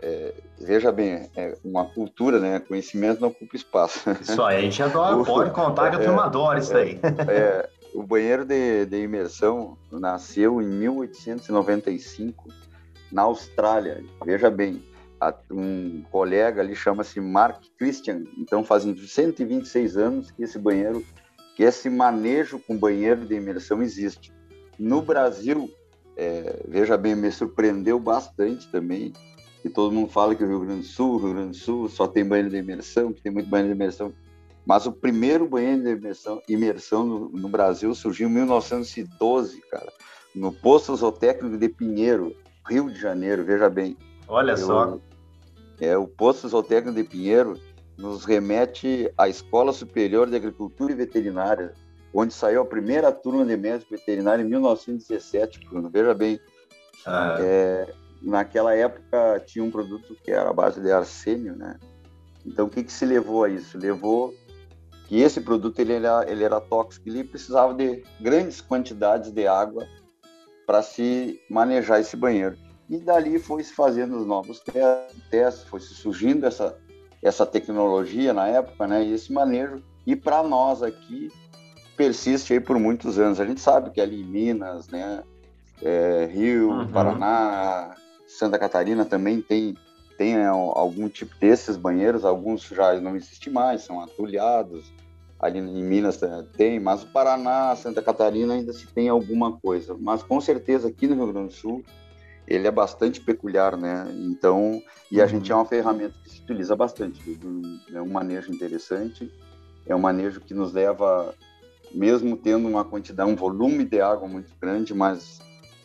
é, 0.00 0.32
veja 0.60 0.92
bem, 0.92 1.28
é 1.36 1.56
uma 1.64 1.84
cultura, 1.84 2.38
né? 2.38 2.60
Conhecimento 2.60 3.20
não 3.20 3.28
ocupa 3.28 3.56
espaço. 3.56 4.08
Isso 4.20 4.42
aí, 4.42 4.58
a 4.58 4.60
gente 4.60 4.82
adora, 4.82 5.24
pode 5.24 5.50
contar 5.50 5.90
que 5.90 5.96
a 5.96 5.98
turma 5.98 6.24
adora 6.24 6.60
isso 6.60 6.76
aí. 6.76 7.00
É, 7.28 7.32
é, 7.32 7.68
o 7.94 8.02
banheiro 8.02 8.44
de, 8.44 8.86
de 8.86 9.02
imersão 9.02 9.76
nasceu 9.90 10.60
em 10.60 10.66
1895 10.66 12.48
na 13.10 13.22
Austrália. 13.22 14.04
Veja 14.24 14.50
bem, 14.50 14.82
um 15.50 16.02
colega 16.10 16.60
ali 16.60 16.76
chama-se 16.76 17.20
Mark 17.20 17.62
Christian. 17.78 18.24
Então 18.36 18.64
fazem 18.64 18.96
126 18.96 19.96
anos 19.96 20.30
que 20.30 20.42
esse 20.42 20.58
banheiro, 20.58 21.04
que 21.56 21.62
esse 21.62 21.90
manejo 21.90 22.58
com 22.58 22.76
banheiro 22.76 23.26
de 23.26 23.34
imersão 23.34 23.82
existe. 23.82 24.32
No 24.78 25.02
Brasil, 25.02 25.68
é, 26.16 26.62
veja 26.68 26.96
bem, 26.96 27.14
me 27.16 27.30
surpreendeu 27.32 27.98
bastante 27.98 28.70
também 28.70 29.12
que 29.62 29.68
todo 29.68 29.92
mundo 29.92 30.08
fala 30.08 30.34
que 30.34 30.44
o 30.44 30.46
Rio 30.46 30.60
Grande 30.60 30.82
do 30.82 30.86
Sul, 30.86 31.18
Rio 31.18 31.34
Grande 31.34 31.50
do 31.50 31.56
Sul 31.56 31.88
só 31.88 32.06
tem 32.06 32.24
banheiro 32.24 32.50
de 32.50 32.58
imersão, 32.58 33.12
que 33.12 33.20
tem 33.20 33.32
muito 33.32 33.48
banheiro 33.48 33.74
de 33.74 33.76
imersão. 33.76 34.12
Mas 34.68 34.84
o 34.84 34.92
primeiro 34.92 35.48
banheiro 35.48 35.82
de 35.82 35.92
imersão, 35.92 36.42
imersão 36.46 37.02
no, 37.02 37.30
no, 37.30 37.48
Brasil 37.48 37.94
surgiu 37.94 38.28
em 38.28 38.32
1912, 38.32 39.62
cara, 39.62 39.90
no 40.34 40.52
Posto 40.52 40.94
Zootécnico 40.94 41.56
de 41.56 41.70
Pinheiro, 41.70 42.36
Rio 42.68 42.90
de 42.92 43.00
Janeiro, 43.00 43.42
veja 43.42 43.70
bem. 43.70 43.96
Olha 44.28 44.52
Eu, 44.52 44.58
só. 44.58 44.98
É, 45.80 45.96
o 45.96 46.06
Posto 46.06 46.46
Zootécnico 46.50 46.94
de 46.94 47.02
Pinheiro 47.02 47.58
nos 47.96 48.26
remete 48.26 49.10
à 49.16 49.26
Escola 49.26 49.72
Superior 49.72 50.28
de 50.28 50.36
Agricultura 50.36 50.92
e 50.92 50.96
Veterinária, 50.96 51.72
onde 52.12 52.34
saiu 52.34 52.60
a 52.60 52.66
primeira 52.66 53.10
turma 53.10 53.46
de 53.46 53.56
médico 53.56 53.92
veterinário 53.92 54.44
em 54.44 54.48
1917, 54.50 55.66
Bruno. 55.66 55.88
Veja 55.88 56.12
bem. 56.12 56.38
Ah. 57.06 57.38
É, 57.40 57.94
naquela 58.20 58.74
época 58.74 59.42
tinha 59.46 59.64
um 59.64 59.70
produto 59.70 60.14
que 60.22 60.30
era 60.30 60.50
a 60.50 60.52
base 60.52 60.78
de 60.78 60.92
arsênio, 60.92 61.56
né? 61.56 61.78
Então 62.44 62.66
o 62.66 62.70
que, 62.70 62.84
que 62.84 62.92
se 62.92 63.06
levou 63.06 63.44
a 63.44 63.48
isso? 63.48 63.78
Levou 63.78 64.34
que 65.08 65.20
esse 65.20 65.40
produto 65.40 65.80
ele 65.80 65.94
era, 65.94 66.30
ele 66.30 66.44
era 66.44 66.60
tóxico, 66.60 67.08
ele 67.08 67.24
precisava 67.24 67.74
de 67.74 68.04
grandes 68.20 68.60
quantidades 68.60 69.32
de 69.32 69.46
água 69.46 69.86
para 70.66 70.82
se 70.82 71.40
manejar 71.50 72.00
esse 72.00 72.16
banheiro. 72.16 72.56
E 72.88 72.98
dali 72.98 73.38
foi 73.38 73.64
se 73.64 73.74
fazendo 73.74 74.18
os 74.18 74.26
novos 74.26 74.62
testes, 75.30 75.64
foi 75.68 75.80
se 75.80 75.94
surgindo 75.94 76.46
essa 76.46 76.78
essa 77.20 77.44
tecnologia 77.44 78.32
na 78.32 78.46
época, 78.46 78.86
né? 78.86 79.02
E 79.04 79.12
esse 79.12 79.32
manejo 79.32 79.82
e 80.06 80.14
para 80.14 80.42
nós 80.42 80.82
aqui 80.82 81.28
persiste 81.96 82.52
aí 82.52 82.60
por 82.60 82.78
muitos 82.78 83.18
anos. 83.18 83.40
A 83.40 83.44
gente 83.44 83.60
sabe 83.60 83.90
que 83.90 84.00
ali 84.00 84.22
em 84.22 84.24
Minas, 84.24 84.88
né? 84.88 85.22
É, 85.82 86.28
Rio, 86.32 86.70
uhum. 86.70 86.88
Paraná, 86.88 87.94
Santa 88.26 88.58
Catarina 88.58 89.04
também 89.04 89.40
tem, 89.40 89.74
tem 90.18 90.34
é, 90.34 90.46
algum 90.46 91.08
tipo 91.08 91.34
desses 91.40 91.76
banheiros, 91.76 92.24
alguns 92.24 92.62
já 92.62 93.00
não 93.00 93.16
existem 93.16 93.52
mais, 93.52 93.82
são 93.82 94.00
atulhados. 94.00 94.92
Ali 95.38 95.60
em 95.60 95.84
Minas 95.84 96.18
tem, 96.56 96.80
mas 96.80 97.04
o 97.04 97.06
Paraná, 97.06 97.74
Santa 97.76 98.02
Catarina 98.02 98.54
ainda 98.54 98.72
se 98.72 98.88
tem 98.88 99.08
alguma 99.08 99.56
coisa. 99.56 99.96
Mas 99.96 100.20
com 100.20 100.40
certeza 100.40 100.88
aqui 100.88 101.06
no 101.06 101.14
Rio 101.14 101.32
Grande 101.32 101.48
do 101.48 101.54
Sul 101.54 101.84
ele 102.48 102.66
é 102.66 102.70
bastante 102.70 103.20
peculiar, 103.20 103.76
né? 103.76 104.10
Então, 104.26 104.82
e 105.12 105.20
a 105.20 105.24
uhum. 105.24 105.30
gente 105.30 105.52
é 105.52 105.54
uma 105.54 105.66
ferramenta 105.66 106.14
que 106.24 106.30
se 106.30 106.40
utiliza 106.40 106.74
bastante. 106.74 107.38
É 107.92 108.02
um 108.02 108.08
manejo 108.08 108.52
interessante, 108.52 109.30
é 109.86 109.94
um 109.94 110.00
manejo 110.00 110.40
que 110.40 110.54
nos 110.54 110.72
leva, 110.72 111.32
mesmo 111.94 112.36
tendo 112.36 112.66
uma 112.66 112.84
quantidade, 112.84 113.30
um 113.30 113.36
volume 113.36 113.84
de 113.84 114.00
água 114.00 114.26
muito 114.26 114.50
grande, 114.60 114.92
mas 114.94 115.40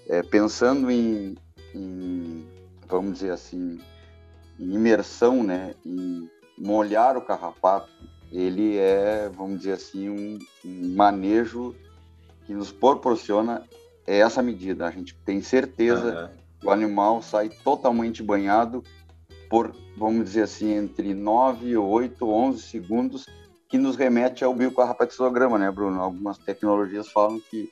é, 0.07 0.23
pensando 0.23 0.89
em, 0.89 1.35
em, 1.75 2.47
vamos 2.87 3.13
dizer 3.13 3.31
assim, 3.31 3.79
imersão, 4.71 5.43
né, 5.43 5.73
em 5.85 6.29
molhar 6.57 7.17
o 7.17 7.21
carrapato, 7.21 7.89
ele 8.31 8.77
é, 8.77 9.29
vamos 9.35 9.59
dizer 9.59 9.73
assim, 9.73 10.09
um, 10.09 10.39
um 10.65 10.95
manejo 10.95 11.75
que 12.45 12.53
nos 12.53 12.71
proporciona 12.71 13.63
essa 14.05 14.41
medida. 14.41 14.87
A 14.87 14.91
gente 14.91 15.15
tem 15.25 15.41
certeza 15.41 16.31
uhum. 16.31 16.37
que 16.59 16.67
o 16.67 16.71
animal 16.71 17.21
sai 17.21 17.49
totalmente 17.49 18.23
banhado 18.23 18.83
por, 19.49 19.75
vamos 19.97 20.25
dizer 20.25 20.43
assim, 20.43 20.73
entre 20.73 21.13
9, 21.13 21.77
8, 21.77 22.27
11 22.27 22.61
segundos, 22.61 23.25
que 23.69 23.77
nos 23.77 23.95
remete 23.95 24.43
ao 24.43 24.53
biocarrapatizograma, 24.53 25.57
né, 25.57 25.69
Bruno? 25.71 26.01
Algumas 26.01 26.37
tecnologias 26.37 27.07
falam 27.09 27.39
que, 27.39 27.71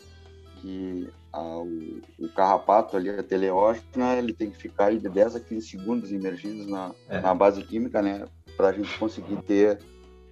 que 0.61 1.09
o, 1.33 2.01
o, 2.19 2.29
carrapato 2.29 2.95
ali, 2.95 3.09
a 3.09 3.23
teleógena, 3.23 4.15
ele 4.17 4.33
tem 4.33 4.51
que 4.51 4.57
ficar 4.57 4.85
aí 4.85 4.99
de 4.99 5.09
10 5.09 5.35
a 5.35 5.39
15 5.39 5.67
segundos 5.67 6.11
imergidos 6.11 6.67
na, 6.67 6.91
é. 7.09 7.19
na 7.19 7.33
base 7.33 7.63
química, 7.63 8.01
né? 8.01 8.25
Para 8.55 8.69
a 8.69 8.71
gente 8.71 8.97
conseguir 8.99 9.37
ter 9.43 9.79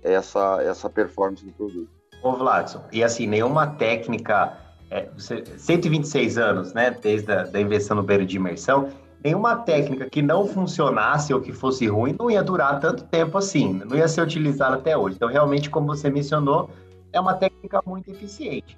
essa, 0.03 0.61
essa 0.61 0.89
performance 0.89 1.43
do 1.43 1.51
produto. 1.51 1.89
Ô, 2.21 2.33
Vladson, 2.33 2.83
e 2.91 3.03
assim, 3.03 3.25
nenhuma 3.25 3.65
técnica, 3.65 4.57
é, 4.91 5.09
você, 5.17 5.43
126 5.57 6.37
anos, 6.37 6.73
né, 6.73 6.91
desde 6.91 7.31
a 7.31 7.43
da 7.43 7.59
invenção 7.59 7.95
no 7.95 8.03
beiro 8.03 8.25
de 8.25 8.35
imersão, 8.35 8.89
nenhuma 9.23 9.55
técnica 9.55 10.09
que 10.09 10.21
não 10.21 10.45
funcionasse 10.45 11.33
ou 11.33 11.41
que 11.41 11.53
fosse 11.53 11.87
ruim 11.87 12.15
não 12.19 12.29
ia 12.29 12.43
durar 12.43 12.79
tanto 12.79 13.05
tempo 13.05 13.37
assim, 13.37 13.81
não 13.85 13.95
ia 13.97 14.07
ser 14.07 14.21
utilizada 14.21 14.75
até 14.75 14.97
hoje. 14.97 15.15
Então, 15.15 15.29
realmente, 15.29 15.69
como 15.69 15.87
você 15.87 16.09
mencionou, 16.09 16.69
é 17.13 17.19
uma 17.19 17.33
técnica 17.33 17.81
muito 17.85 18.11
eficiente. 18.11 18.77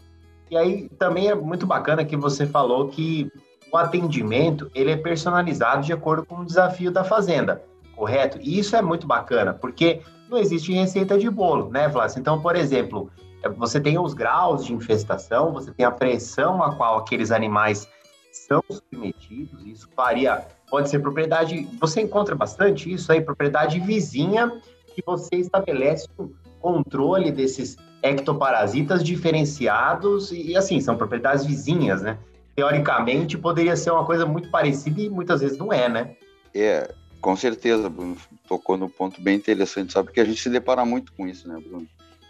E 0.51 0.57
aí 0.57 0.89
também 0.99 1.29
é 1.29 1.33
muito 1.33 1.65
bacana 1.65 2.03
que 2.03 2.17
você 2.17 2.45
falou 2.45 2.89
que 2.89 3.31
o 3.71 3.77
atendimento 3.77 4.69
ele 4.75 4.91
é 4.91 4.97
personalizado 4.97 5.81
de 5.81 5.93
acordo 5.93 6.25
com 6.25 6.39
o 6.39 6.45
desafio 6.45 6.91
da 6.91 7.05
fazenda, 7.05 7.63
correto? 7.95 8.37
E 8.41 8.59
isso 8.59 8.75
é 8.75 8.81
muito 8.81 9.07
bacana, 9.07 9.53
porque 9.53 10.01
não 10.29 10.37
existe 10.37 10.73
receita 10.73 11.17
de 11.17 11.29
bolo, 11.29 11.69
né, 11.69 11.87
Vlácio? 11.87 12.19
Então, 12.19 12.41
por 12.41 12.57
exemplo, 12.57 13.09
é, 13.41 13.47
você 13.47 13.79
tem 13.79 13.97
os 13.97 14.13
graus 14.13 14.65
de 14.65 14.73
infestação, 14.73 15.53
você 15.53 15.71
tem 15.71 15.85
a 15.85 15.91
pressão 15.91 16.61
a 16.61 16.75
qual 16.75 16.97
aqueles 16.99 17.31
animais 17.31 17.87
são 18.33 18.61
submetidos, 18.69 19.65
isso 19.65 19.87
varia, 19.95 20.45
pode 20.69 20.89
ser 20.89 20.99
propriedade, 20.99 21.65
você 21.79 22.01
encontra 22.01 22.35
bastante 22.35 22.91
isso 22.91 23.09
aí, 23.09 23.21
propriedade 23.21 23.79
vizinha, 23.79 24.51
que 24.93 25.01
você 25.05 25.37
estabelece 25.37 26.09
um 26.19 26.29
controle 26.59 27.31
desses 27.31 27.77
ectoparasitas 28.01 29.03
diferenciados 29.03 30.31
e, 30.31 30.55
assim, 30.55 30.79
são 30.79 30.97
propriedades 30.97 31.45
vizinhas, 31.45 32.01
né? 32.01 32.17
Teoricamente, 32.55 33.37
poderia 33.37 33.75
ser 33.75 33.91
uma 33.91 34.05
coisa 34.05 34.25
muito 34.25 34.49
parecida 34.49 35.01
e 35.01 35.09
muitas 35.09 35.41
vezes 35.41 35.57
não 35.57 35.71
é, 35.71 35.87
né? 35.87 36.15
É, 36.53 36.93
com 37.21 37.35
certeza, 37.35 37.89
Bruno. 37.89 38.17
Tocou 38.47 38.77
no 38.77 38.89
ponto 38.89 39.21
bem 39.21 39.37
interessante, 39.37 39.93
sabe? 39.93 40.07
Porque 40.07 40.19
a 40.19 40.25
gente 40.25 40.41
se 40.41 40.49
depara 40.49 40.83
muito 40.83 41.13
com 41.13 41.27
isso, 41.27 41.47
né, 41.47 41.59
Bruno? 41.59 41.87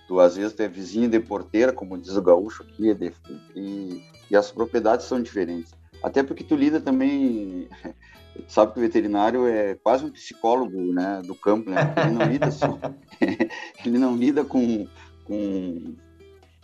Tu, 0.08 0.20
às 0.20 0.36
vezes, 0.36 0.54
tu 0.54 0.62
é 0.62 0.68
vizinho 0.68 1.10
de 1.10 1.20
porteira, 1.20 1.72
como 1.72 1.98
diz 1.98 2.16
o 2.16 2.22
gaúcho 2.22 2.64
aqui, 2.64 2.94
de, 2.94 3.14
e, 3.56 4.04
e 4.30 4.36
as 4.36 4.52
propriedades 4.52 5.06
são 5.06 5.22
diferentes. 5.22 5.74
Até 6.04 6.22
porque 6.24 6.44
tu 6.44 6.56
lida 6.56 6.82
também 6.82 7.68
tu 8.34 8.44
sabe 8.52 8.74
que 8.74 8.80
o 8.80 8.82
veterinário 8.82 9.48
é 9.48 9.76
quase 9.76 10.04
um 10.04 10.10
psicólogo 10.10 10.78
né, 10.94 11.22
do 11.26 11.36
campo, 11.36 11.70
né? 11.70 11.94
Ele 11.98 12.12
não 12.12 12.26
lida 12.26 12.52
só, 12.52 12.78
ele 13.86 13.98
não 13.98 14.16
lida 14.16 14.44
com, 14.44 14.88
com, 15.24 15.96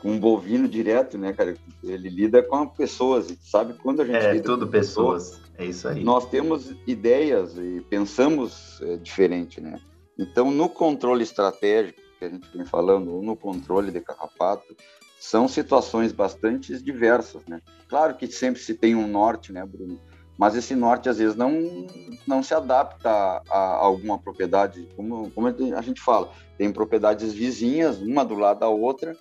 com 0.01 0.11
um 0.11 0.19
bovino 0.19 0.67
direto, 0.67 1.17
né, 1.17 1.33
cara? 1.33 1.55
Ele 1.83 2.09
lida 2.09 2.41
com 2.43 2.67
pessoas, 2.67 3.35
sabe? 3.41 3.73
Quando 3.73 4.01
a 4.01 4.05
gente 4.05 4.17
é 4.17 4.39
tudo 4.39 4.67
pessoas, 4.67 5.29
pessoas, 5.29 5.51
é 5.57 5.65
isso 5.65 5.87
aí. 5.87 6.03
Nós 6.03 6.29
temos 6.29 6.73
ideias 6.85 7.57
e 7.57 7.81
pensamos 7.89 8.79
é, 8.81 8.97
diferente, 8.97 9.61
né? 9.61 9.79
Então, 10.17 10.51
no 10.51 10.67
controle 10.67 11.23
estratégico 11.23 12.01
que 12.17 12.25
a 12.25 12.29
gente 12.29 12.47
vem 12.55 12.65
falando, 12.65 13.13
ou 13.13 13.21
no 13.21 13.35
controle 13.35 13.91
de 13.91 14.01
carrapato, 14.01 14.75
são 15.19 15.47
situações 15.47 16.11
bastante 16.11 16.81
diversas, 16.81 17.45
né? 17.45 17.61
Claro 17.87 18.15
que 18.15 18.27
sempre 18.27 18.61
se 18.61 18.73
tem 18.73 18.95
um 18.95 19.07
norte, 19.07 19.51
né, 19.51 19.65
Bruno? 19.65 19.99
Mas 20.37 20.55
esse 20.55 20.75
norte 20.75 21.09
às 21.09 21.17
vezes 21.17 21.35
não 21.35 21.87
não 22.27 22.43
se 22.43 22.53
adapta 22.53 23.09
a, 23.09 23.41
a 23.49 23.75
alguma 23.77 24.19
propriedade, 24.19 24.87
como, 24.95 25.31
como 25.31 25.47
a 25.47 25.81
gente 25.81 26.01
fala, 26.01 26.29
tem 26.57 26.71
propriedades 26.71 27.33
vizinhas, 27.33 27.99
uma 28.01 28.25
do 28.25 28.35
lado 28.35 28.59
da 28.59 28.67
outra, 28.67 29.15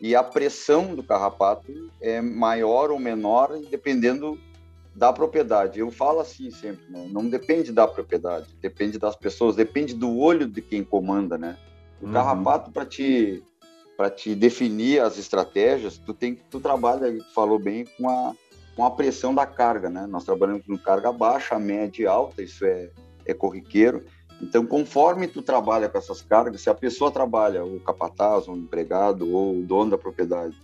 e 0.00 0.16
a 0.16 0.22
pressão 0.22 0.94
do 0.94 1.02
carrapato 1.02 1.70
é 2.00 2.20
maior 2.20 2.90
ou 2.90 2.98
menor 2.98 3.58
dependendo 3.70 4.38
da 4.94 5.12
propriedade. 5.12 5.78
Eu 5.78 5.90
falo 5.90 6.20
assim 6.20 6.50
sempre, 6.50 6.90
né? 6.90 7.06
não 7.10 7.28
depende 7.28 7.70
da 7.70 7.86
propriedade, 7.86 8.56
depende 8.60 8.98
das 8.98 9.14
pessoas, 9.14 9.54
depende 9.54 9.94
do 9.94 10.18
olho 10.18 10.46
de 10.46 10.62
quem 10.62 10.82
comanda, 10.82 11.36
né? 11.36 11.58
O 12.00 12.06
uhum. 12.06 12.12
carrapato 12.12 12.70
para 12.70 12.84
te 12.84 13.42
para 13.96 14.10
te 14.10 14.34
definir 14.34 15.00
as 15.00 15.16
estratégias, 15.16 15.96
tu 15.96 16.12
tem 16.12 16.38
tu 16.50 16.60
trabalha, 16.60 17.18
falou 17.34 17.58
bem 17.58 17.86
com 17.96 18.08
a 18.10 18.34
com 18.76 18.84
a 18.84 18.90
pressão 18.90 19.34
da 19.34 19.46
carga, 19.46 19.90
né? 19.90 20.06
Nós 20.06 20.24
trabalhamos 20.24 20.64
com 20.64 20.76
carga 20.76 21.10
baixa, 21.10 21.58
média 21.58 22.02
e 22.02 22.06
alta, 22.06 22.42
isso 22.42 22.64
é 22.64 22.90
é 23.26 23.34
corriqueiro. 23.34 24.04
Então, 24.40 24.64
conforme 24.64 25.26
tu 25.26 25.42
trabalha 25.42 25.88
com 25.88 25.98
essas 25.98 26.22
cargas, 26.22 26.60
se 26.60 26.70
a 26.70 26.74
pessoa 26.74 27.10
trabalha, 27.10 27.64
o 27.64 27.80
capataz, 27.80 28.46
o 28.46 28.54
empregado 28.54 29.30
ou 29.32 29.58
o 29.58 29.62
dono 29.62 29.90
da 29.90 29.98
propriedade, 29.98 30.56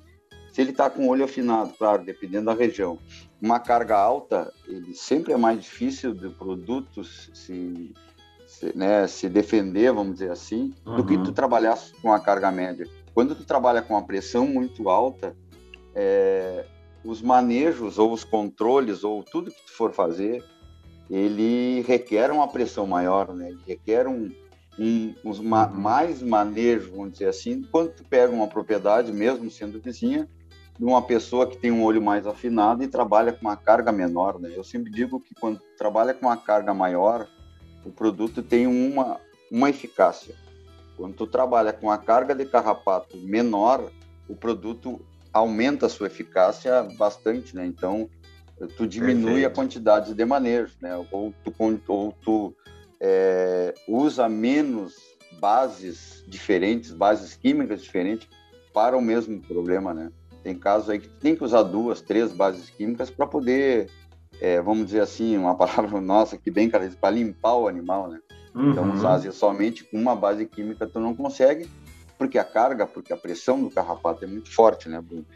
se 0.53 0.61
ele 0.61 0.71
está 0.71 0.89
com 0.89 1.07
o 1.07 1.09
olho 1.09 1.25
afinado, 1.25 1.73
claro, 1.79 2.05
dependendo 2.05 2.47
da 2.47 2.55
região, 2.55 2.99
uma 3.41 3.59
carga 3.59 3.97
alta, 3.97 4.53
ele 4.69 4.95
sempre 4.95 5.33
é 5.33 5.37
mais 5.37 5.63
difícil 5.63 6.15
do 6.15 6.31
produto 6.33 7.03
se, 7.03 7.95
se, 8.47 8.77
né, 8.77 9.07
se 9.09 9.29
defender, 9.31 9.91
vamos 9.93 10.15
dizer 10.15 10.31
assim, 10.31 10.75
uhum. 10.85 10.97
do 10.97 11.07
que 11.07 11.17
tu 11.17 11.29
uhum. 11.29 11.33
trabalhar 11.33 11.79
com 12.03 12.13
a 12.13 12.21
carga 12.21 12.51
média. 12.51 12.87
Quando 13.15 13.35
tu 13.35 13.45
trabalha 13.45 13.81
com 13.81 13.97
a 13.97 14.03
pressão 14.03 14.47
muito 14.47 14.91
alta, 14.91 15.35
é, 15.95 16.67
os 17.05 17.21
manejos 17.21 17.99
ou 17.99 18.13
os 18.13 18.25
controles 18.25 19.05
ou 19.05 19.23
tudo 19.23 19.51
que 19.51 19.67
tu 19.67 19.73
for 19.73 19.93
fazer, 19.93 20.45
ele 21.11 21.83
requer 21.83 22.31
uma 22.31 22.49
pressão 22.49 22.87
maior, 22.87 23.35
né? 23.35 23.51
Ele 23.51 23.61
requer 23.67 24.07
um, 24.07 24.31
um, 24.79 25.15
um 25.25 25.31
uhum. 25.31 25.43
mais 25.43 26.23
manejo, 26.23 26.93
vamos 26.93 27.13
dizer 27.13 27.29
assim, 27.29 27.63
quando 27.71 27.91
tu 27.91 28.05
pega 28.05 28.33
uma 28.33 28.47
propriedade, 28.47 29.13
mesmo 29.13 29.51
sendo 29.51 29.81
vizinha, 29.81 30.29
de 30.79 30.85
uma 30.85 31.03
pessoa 31.03 31.47
que 31.47 31.59
tem 31.59 31.71
um 31.71 31.83
olho 31.83 32.01
mais 32.01 32.27
afinado 32.27 32.83
e 32.83 32.89
trabalha 32.89 33.33
com 33.33 33.43
uma 33.43 33.57
carga 33.57 33.93
menor. 33.93 34.39
Né? 34.41 34.53
Eu 34.55 34.65
sempre 34.65 34.91
digo 34.91 35.21
que 35.21 35.35
quando 35.35 35.61
trabalha 35.77 36.15
com 36.15 36.27
uma 36.27 36.37
carga 36.37 36.73
maior, 36.73 37.29
o 37.85 37.91
produto 37.91 38.43
tem 38.43 38.67
uma, 38.67 39.21
uma 39.51 39.69
eficácia. 39.69 40.35
Quando 40.97 41.15
tu 41.15 41.27
trabalha 41.27 41.73
com 41.73 41.91
a 41.91 41.99
carga 41.99 42.35
de 42.35 42.47
carrapato 42.47 43.17
menor, 43.19 43.91
o 44.29 44.35
produto 44.35 45.01
aumenta 45.33 45.87
a 45.87 45.89
sua 45.89 46.07
eficácia 46.09 46.83
bastante, 46.97 47.57
né? 47.57 47.67
Então, 47.67 48.09
tu 48.77 48.87
diminui 48.87 49.33
Perfeito. 49.33 49.47
a 49.47 49.51
quantidade 49.51 50.15
de 50.15 50.25
manejos, 50.25 50.77
né? 50.81 50.95
Ou 51.11 51.33
tu, 51.45 51.55
ou 51.89 52.13
tu 52.23 52.55
é, 53.01 53.75
usa 53.89 54.29
menos 54.29 54.95
bases 55.41 56.23
diferentes, 56.29 56.93
bases 56.93 57.35
químicas 57.35 57.83
diferentes 57.83 58.29
para 58.73 58.97
o 58.97 59.01
mesmo 59.01 59.41
problema, 59.41 59.93
né? 59.93 60.11
Tem 60.43 60.55
casos 60.55 60.91
aí 60.91 60.99
que 60.99 61.09
tem 61.09 61.35
que 61.35 61.45
usar 61.45 61.63
duas, 61.63 62.01
três 62.01 62.33
bases 62.33 62.69
químicas 62.71 63.11
para 63.11 63.27
poder, 63.27 63.89
é, 64.41 64.61
vamos 64.61 64.87
dizer 64.87 65.01
assim, 65.01 65.37
uma 65.37 65.55
palavra 65.59 66.01
nossa 66.01 66.37
que 66.37 66.51
bem 66.51 66.69
cara, 66.69 66.91
para 67.01 67.11
limpar 67.11 67.57
o 67.57 67.69
animal, 67.69 68.09
né? 68.09 68.21
Então, 68.51 68.63
uhum. 68.63 68.71
Então, 68.71 68.93
usar 68.93 69.33
somente 69.33 69.85
com 69.85 69.97
uma 69.97 70.15
base 70.15 70.45
química 70.47 70.87
tu 70.87 71.01
não 71.01 71.15
consegue, 71.15 71.69
porque 72.23 72.39
a 72.39 72.45
carga, 72.45 72.87
porque 72.87 73.13
a 73.13 73.17
pressão 73.17 73.61
do 73.61 73.69
carrapato 73.69 74.25
é 74.25 74.29
muito 74.29 74.49
forte, 74.49 74.89
né, 74.89 75.01
Bruno? 75.01 75.27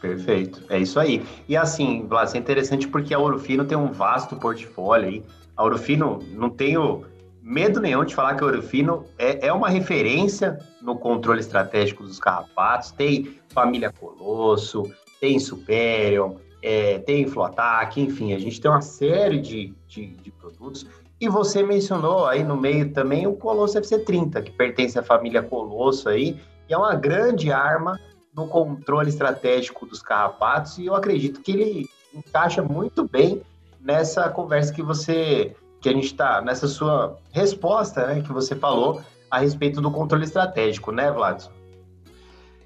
Perfeito, 0.00 0.62
é 0.70 0.78
isso 0.78 0.98
aí. 0.98 1.22
E 1.46 1.54
assim, 1.54 2.02
Blas, 2.06 2.34
é 2.34 2.38
interessante 2.38 2.88
porque 2.88 3.12
a 3.12 3.18
Orofino 3.18 3.64
tem 3.66 3.76
um 3.76 3.92
vasto 3.92 4.36
portfólio 4.36 5.08
aí. 5.08 5.22
A 5.54 5.62
Orofino, 5.62 6.20
não 6.30 6.48
tenho 6.48 7.04
medo 7.42 7.78
nenhum 7.78 8.04
de 8.06 8.14
falar 8.14 8.36
que 8.36 8.42
a 8.42 8.46
Orofino 8.46 9.04
é, 9.18 9.48
é 9.48 9.52
uma 9.52 9.68
referência 9.68 10.58
no 10.80 10.96
controle 10.96 11.40
estratégico 11.40 12.02
dos 12.02 12.18
carrapatos. 12.18 12.90
Tem 12.90 13.38
Família 13.50 13.92
Colosso, 13.92 14.90
tem 15.20 15.38
Superior, 15.38 16.40
é, 16.62 17.00
tem 17.00 17.26
Flotac, 17.26 18.00
enfim, 18.00 18.32
a 18.32 18.38
gente 18.38 18.58
tem 18.62 18.70
uma 18.70 18.80
série 18.80 19.38
de, 19.38 19.74
de, 19.86 20.06
de, 20.06 20.30
produtos. 20.32 20.86
E 21.24 21.28
você 21.28 21.62
mencionou 21.62 22.26
aí 22.26 22.44
no 22.44 22.54
meio 22.54 22.92
também 22.92 23.26
o 23.26 23.32
Colosso 23.32 23.80
FC30, 23.80 24.42
que 24.42 24.50
pertence 24.50 24.98
à 24.98 25.02
família 25.02 25.42
Colosso 25.42 26.10
aí, 26.10 26.38
e 26.68 26.74
é 26.74 26.76
uma 26.76 26.94
grande 26.94 27.50
arma 27.50 27.98
no 28.36 28.46
controle 28.46 29.08
estratégico 29.08 29.86
dos 29.86 30.02
carrapatos, 30.02 30.76
e 30.76 30.84
eu 30.84 30.94
acredito 30.94 31.40
que 31.40 31.52
ele 31.52 31.88
encaixa 32.14 32.62
muito 32.62 33.08
bem 33.08 33.40
nessa 33.80 34.28
conversa 34.28 34.70
que 34.74 34.82
você 34.82 35.56
que 35.80 35.88
a 35.88 35.92
gente 35.92 36.08
está 36.08 36.42
nessa 36.42 36.68
sua 36.68 37.18
resposta, 37.32 38.06
né, 38.06 38.20
que 38.20 38.30
você 38.30 38.54
falou 38.54 39.00
a 39.30 39.38
respeito 39.38 39.80
do 39.80 39.90
controle 39.90 40.24
estratégico, 40.24 40.92
né, 40.92 41.10
Vladson? 41.10 41.52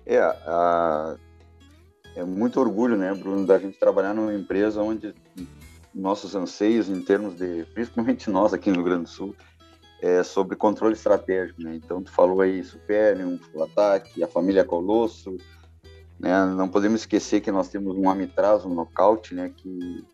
É, 0.04 0.18
a, 0.18 1.14
é 2.16 2.24
muito 2.24 2.58
orgulho, 2.58 2.96
né, 2.96 3.14
Bruno, 3.14 3.46
da 3.46 3.56
gente 3.56 3.78
trabalhar 3.78 4.14
numa 4.14 4.34
empresa 4.34 4.82
onde 4.82 5.14
nossos 5.94 6.34
anseios 6.34 6.88
em 6.88 7.02
termos 7.02 7.34
de, 7.36 7.64
principalmente 7.74 8.30
nós 8.30 8.52
aqui 8.52 8.70
no 8.70 8.76
Rio 8.76 8.84
Grande 8.84 9.04
do 9.04 9.08
Sul, 9.08 9.34
é 10.00 10.22
sobre 10.22 10.56
controle 10.56 10.94
estratégico, 10.94 11.60
né? 11.62 11.74
Então, 11.74 12.02
tu 12.02 12.10
falou 12.12 12.40
aí 12.40 12.62
Superium, 12.62 13.38
Ataque, 13.60 14.22
a 14.22 14.28
família 14.28 14.64
Colosso, 14.64 15.36
né? 16.18 16.44
Não 16.46 16.68
podemos 16.68 17.00
esquecer 17.00 17.40
que 17.40 17.50
nós 17.50 17.68
temos 17.68 17.96
um 17.96 18.08
Amitraz, 18.08 18.64
um 18.64 18.74
Nocaute, 18.74 19.34
né? 19.34 19.52
Que 19.56 20.04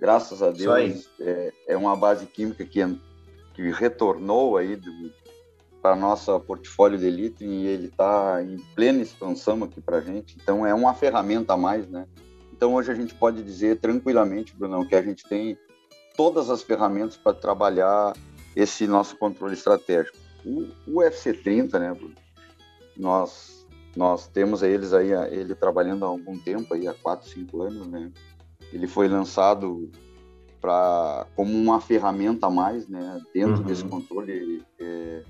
graças 0.00 0.42
a 0.42 0.50
Deus, 0.50 1.08
é, 1.20 1.52
é, 1.68 1.76
uma 1.76 1.96
base 1.96 2.26
química 2.26 2.64
que, 2.64 2.80
que 3.54 3.70
retornou 3.70 4.56
aí 4.56 4.80
para 5.82 5.96
nossa 5.96 6.38
portfólio 6.38 6.98
de 6.98 7.06
elite 7.06 7.44
e 7.44 7.66
ele 7.66 7.86
está 7.86 8.42
em 8.42 8.56
plena 8.74 9.02
expansão 9.02 9.62
aqui 9.64 9.80
para 9.80 9.98
a 9.98 10.00
gente. 10.00 10.36
Então 10.40 10.66
é 10.66 10.74
uma 10.74 10.94
ferramenta 10.94 11.54
a 11.54 11.56
mais, 11.56 11.88
né? 11.88 12.06
Então 12.58 12.74
hoje 12.74 12.90
a 12.90 12.94
gente 12.94 13.14
pode 13.14 13.40
dizer 13.40 13.78
tranquilamente, 13.78 14.52
Brunão, 14.52 14.84
que 14.84 14.96
a 14.96 15.00
gente 15.00 15.22
tem 15.28 15.56
todas 16.16 16.50
as 16.50 16.60
ferramentas 16.60 17.16
para 17.16 17.32
trabalhar 17.32 18.16
esse 18.56 18.84
nosso 18.88 19.16
controle 19.16 19.54
estratégico. 19.54 20.18
O, 20.44 20.62
o 20.88 20.94
FC30, 20.96 21.78
né, 21.78 21.94
Bruno? 21.94 22.16
Nós 22.96 23.64
nós 23.96 24.26
temos 24.26 24.62
eles 24.64 24.92
aí 24.92 25.12
ele 25.30 25.54
trabalhando 25.54 26.04
há 26.04 26.08
algum 26.08 26.36
tempo 26.36 26.74
aí 26.74 26.88
há 26.88 26.94
quatro, 26.94 27.28
cinco 27.28 27.62
anos, 27.62 27.86
né? 27.86 28.10
Ele 28.72 28.88
foi 28.88 29.06
lançado 29.06 29.88
para 30.60 31.28
como 31.36 31.56
uma 31.56 31.80
ferramenta 31.80 32.48
a 32.48 32.50
mais, 32.50 32.88
né, 32.88 33.20
dentro 33.32 33.58
uhum. 33.58 33.62
desse 33.62 33.84
controle 33.84 34.64
é, 34.80 35.22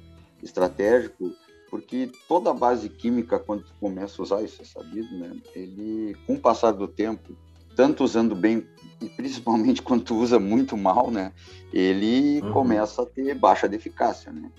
estratégico, 0.42 1.30
porque 1.70 2.10
toda 2.26 2.50
a 2.50 2.54
base 2.54 2.88
química 2.88 3.38
quando 3.38 3.64
tu 3.64 3.72
começa 3.80 4.20
a 4.20 4.22
usar 4.22 4.42
isso 4.42 4.62
é 4.62 4.64
sabido, 4.64 5.16
né, 5.16 5.36
ele 5.54 6.16
com 6.26 6.34
o 6.34 6.40
passar 6.40 6.72
do 6.72 6.88
tempo, 6.88 7.36
tanto 7.76 8.04
usando 8.04 8.34
bem 8.34 8.66
e 9.00 9.08
principalmente 9.08 9.80
quando 9.82 10.04
tu 10.04 10.16
usa 10.16 10.38
muito 10.38 10.76
mal, 10.76 11.10
né, 11.10 11.32
ele 11.72 12.40
uhum. 12.42 12.52
começa 12.52 13.02
a 13.02 13.06
ter 13.06 13.34
baixa 13.34 13.68
de 13.68 13.76
eficácia, 13.76 14.32
né. 14.32 14.50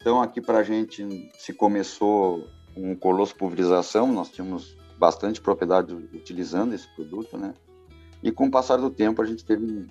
Então 0.00 0.22
aqui 0.22 0.40
para 0.40 0.58
a 0.58 0.62
gente 0.62 1.30
se 1.38 1.52
começou 1.52 2.46
com 2.74 2.96
colosso 2.96 3.34
pulverização, 3.34 4.12
nós 4.12 4.30
tínhamos 4.30 4.76
bastante 4.98 5.40
propriedade 5.40 5.92
utilizando 5.92 6.74
esse 6.74 6.88
produto, 6.94 7.36
né? 7.36 7.54
E 8.22 8.32
com 8.32 8.46
o 8.46 8.50
passar 8.50 8.76
do 8.76 8.90
tempo 8.90 9.22
a 9.22 9.24
gente 9.24 9.44
teve 9.44 9.86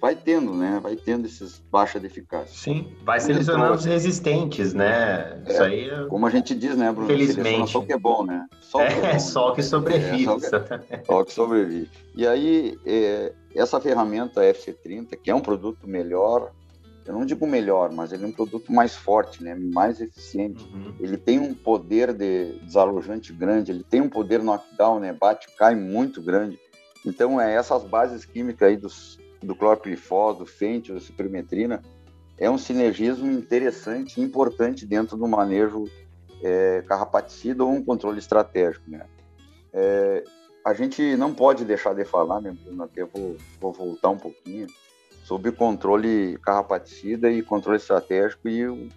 vai 0.00 0.16
tendo, 0.16 0.54
né? 0.54 0.80
Vai 0.82 0.96
tendo 0.96 1.26
esses 1.26 1.58
baixa 1.70 2.00
de 2.00 2.06
eficácia. 2.06 2.56
Sim, 2.56 2.92
vai 3.04 3.20
selecionando 3.20 3.74
os 3.74 3.84
resistentes, 3.84 4.72
né? 4.72 5.42
É, 5.46 5.52
Isso 5.52 5.62
aí 5.62 5.90
é... 5.90 6.04
Como 6.06 6.26
a 6.26 6.30
gente 6.30 6.54
diz, 6.54 6.76
né, 6.76 6.90
Bruno? 6.90 7.08
Felizmente. 7.08 7.70
Só 7.70 7.82
que 7.82 7.92
é 7.92 7.98
bom, 7.98 8.24
né? 8.24 8.46
Só 8.60 8.80
é, 8.80 8.88
que, 8.88 9.06
é 9.06 9.12
bom, 9.12 9.18
só 9.18 9.50
que 9.52 9.62
sobrevive. 9.62 10.22
É, 10.22 10.24
só, 10.24 10.38
que, 10.38 11.06
só, 11.06 11.24
que, 11.24 11.32
sobrevive. 11.32 11.90
E 12.14 12.26
aí, 12.26 12.78
é, 12.86 13.32
essa 13.54 13.80
ferramenta 13.80 14.40
FC30, 14.40 15.16
que 15.22 15.30
é 15.30 15.34
um 15.34 15.40
produto 15.40 15.86
melhor, 15.86 16.50
eu 17.04 17.12
não 17.12 17.26
digo 17.26 17.46
melhor, 17.46 17.92
mas 17.92 18.12
ele 18.12 18.24
é 18.24 18.26
um 18.26 18.32
produto 18.32 18.72
mais 18.72 18.94
forte, 18.94 19.42
né? 19.42 19.54
mais 19.54 20.00
eficiente. 20.00 20.64
Uhum. 20.72 20.94
Ele 20.98 21.16
tem 21.16 21.38
um 21.38 21.52
poder 21.52 22.12
de 22.14 22.58
desalojante 22.62 23.32
grande, 23.32 23.72
ele 23.72 23.84
tem 23.84 24.00
um 24.00 24.08
poder 24.08 24.42
knockdown, 24.42 25.00
né? 25.00 25.12
bate, 25.12 25.46
cai 25.56 25.74
muito 25.74 26.22
grande. 26.22 26.58
Então, 27.04 27.40
é 27.40 27.54
essas 27.54 27.82
bases 27.84 28.24
químicas 28.24 28.68
aí 28.68 28.76
dos, 28.76 29.18
do 29.42 29.54
clorpirifos, 29.54 30.38
do 30.38 30.46
fente, 30.46 30.92
da 30.92 31.00
supermetrina, 31.00 31.82
é 32.38 32.50
um 32.50 32.58
sinergismo 32.58 33.30
interessante 33.30 34.20
e 34.20 34.24
importante 34.24 34.86
dentro 34.86 35.16
do 35.16 35.28
manejo 35.28 35.84
é, 36.42 36.82
carrapaticida 36.86 37.64
ou 37.64 37.70
um 37.70 37.84
controle 37.84 38.18
estratégico. 38.18 38.90
Né? 38.90 39.04
É, 39.72 40.24
a 40.64 40.74
gente 40.74 41.16
não 41.16 41.34
pode 41.34 41.64
deixar 41.64 41.94
de 41.94 42.04
falar, 42.04 42.40
né, 42.40 42.50
Bruno? 42.50 42.84
Até 42.84 43.04
vou, 43.04 43.36
vou 43.60 43.72
voltar 43.72 44.10
um 44.10 44.18
pouquinho 44.18 44.66
sobre 45.24 45.52
controle 45.52 46.38
carrapaticida 46.38 47.30
e 47.30 47.42
controle 47.42 47.78
estratégico 47.78 48.48
e 48.48 48.66
o, 48.66 48.88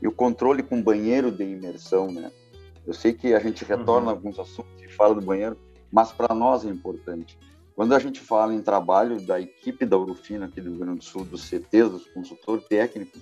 e 0.00 0.08
o 0.08 0.12
controle 0.12 0.62
com 0.62 0.82
banheiro 0.82 1.30
de 1.30 1.44
imersão, 1.44 2.10
né? 2.10 2.30
Eu 2.86 2.94
sei 2.94 3.12
que 3.12 3.34
a 3.34 3.38
gente 3.38 3.64
retorna 3.64 4.06
uhum. 4.06 4.10
alguns 4.10 4.38
assuntos 4.38 4.82
e 4.82 4.88
fala 4.88 5.14
do 5.14 5.20
banheiro, 5.20 5.56
mas 5.92 6.12
para 6.12 6.34
nós 6.34 6.64
é 6.64 6.68
importante. 6.68 7.38
Quando 7.74 7.94
a 7.94 7.98
gente 7.98 8.20
fala 8.20 8.54
em 8.54 8.62
trabalho 8.62 9.20
da 9.20 9.40
equipe 9.40 9.86
da 9.86 9.96
Urufina 9.96 10.46
aqui 10.46 10.60
do 10.60 10.70
Rio 10.70 10.78
Grande 10.78 10.98
do 10.98 11.04
Sul, 11.04 11.24
dos 11.24 11.44
CTs, 11.44 11.90
dos 11.90 12.06
consultores 12.08 12.64
técnicos, 12.66 13.20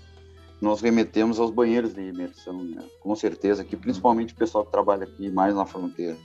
nós 0.61 0.81
remetemos 0.81 1.39
aos 1.39 1.51
banheiros 1.51 1.95
de 1.95 2.01
imersão, 2.01 2.65
né? 2.65 2.83
com 3.01 3.15
certeza, 3.15 3.65
que 3.65 3.77
principalmente 3.77 4.35
o 4.35 4.37
pessoal 4.37 4.65
que 4.65 4.73
trabalha 4.73 5.05
aqui 5.05 5.31
mais 5.31 5.55
na 5.55 5.65
fronteira. 5.65 6.17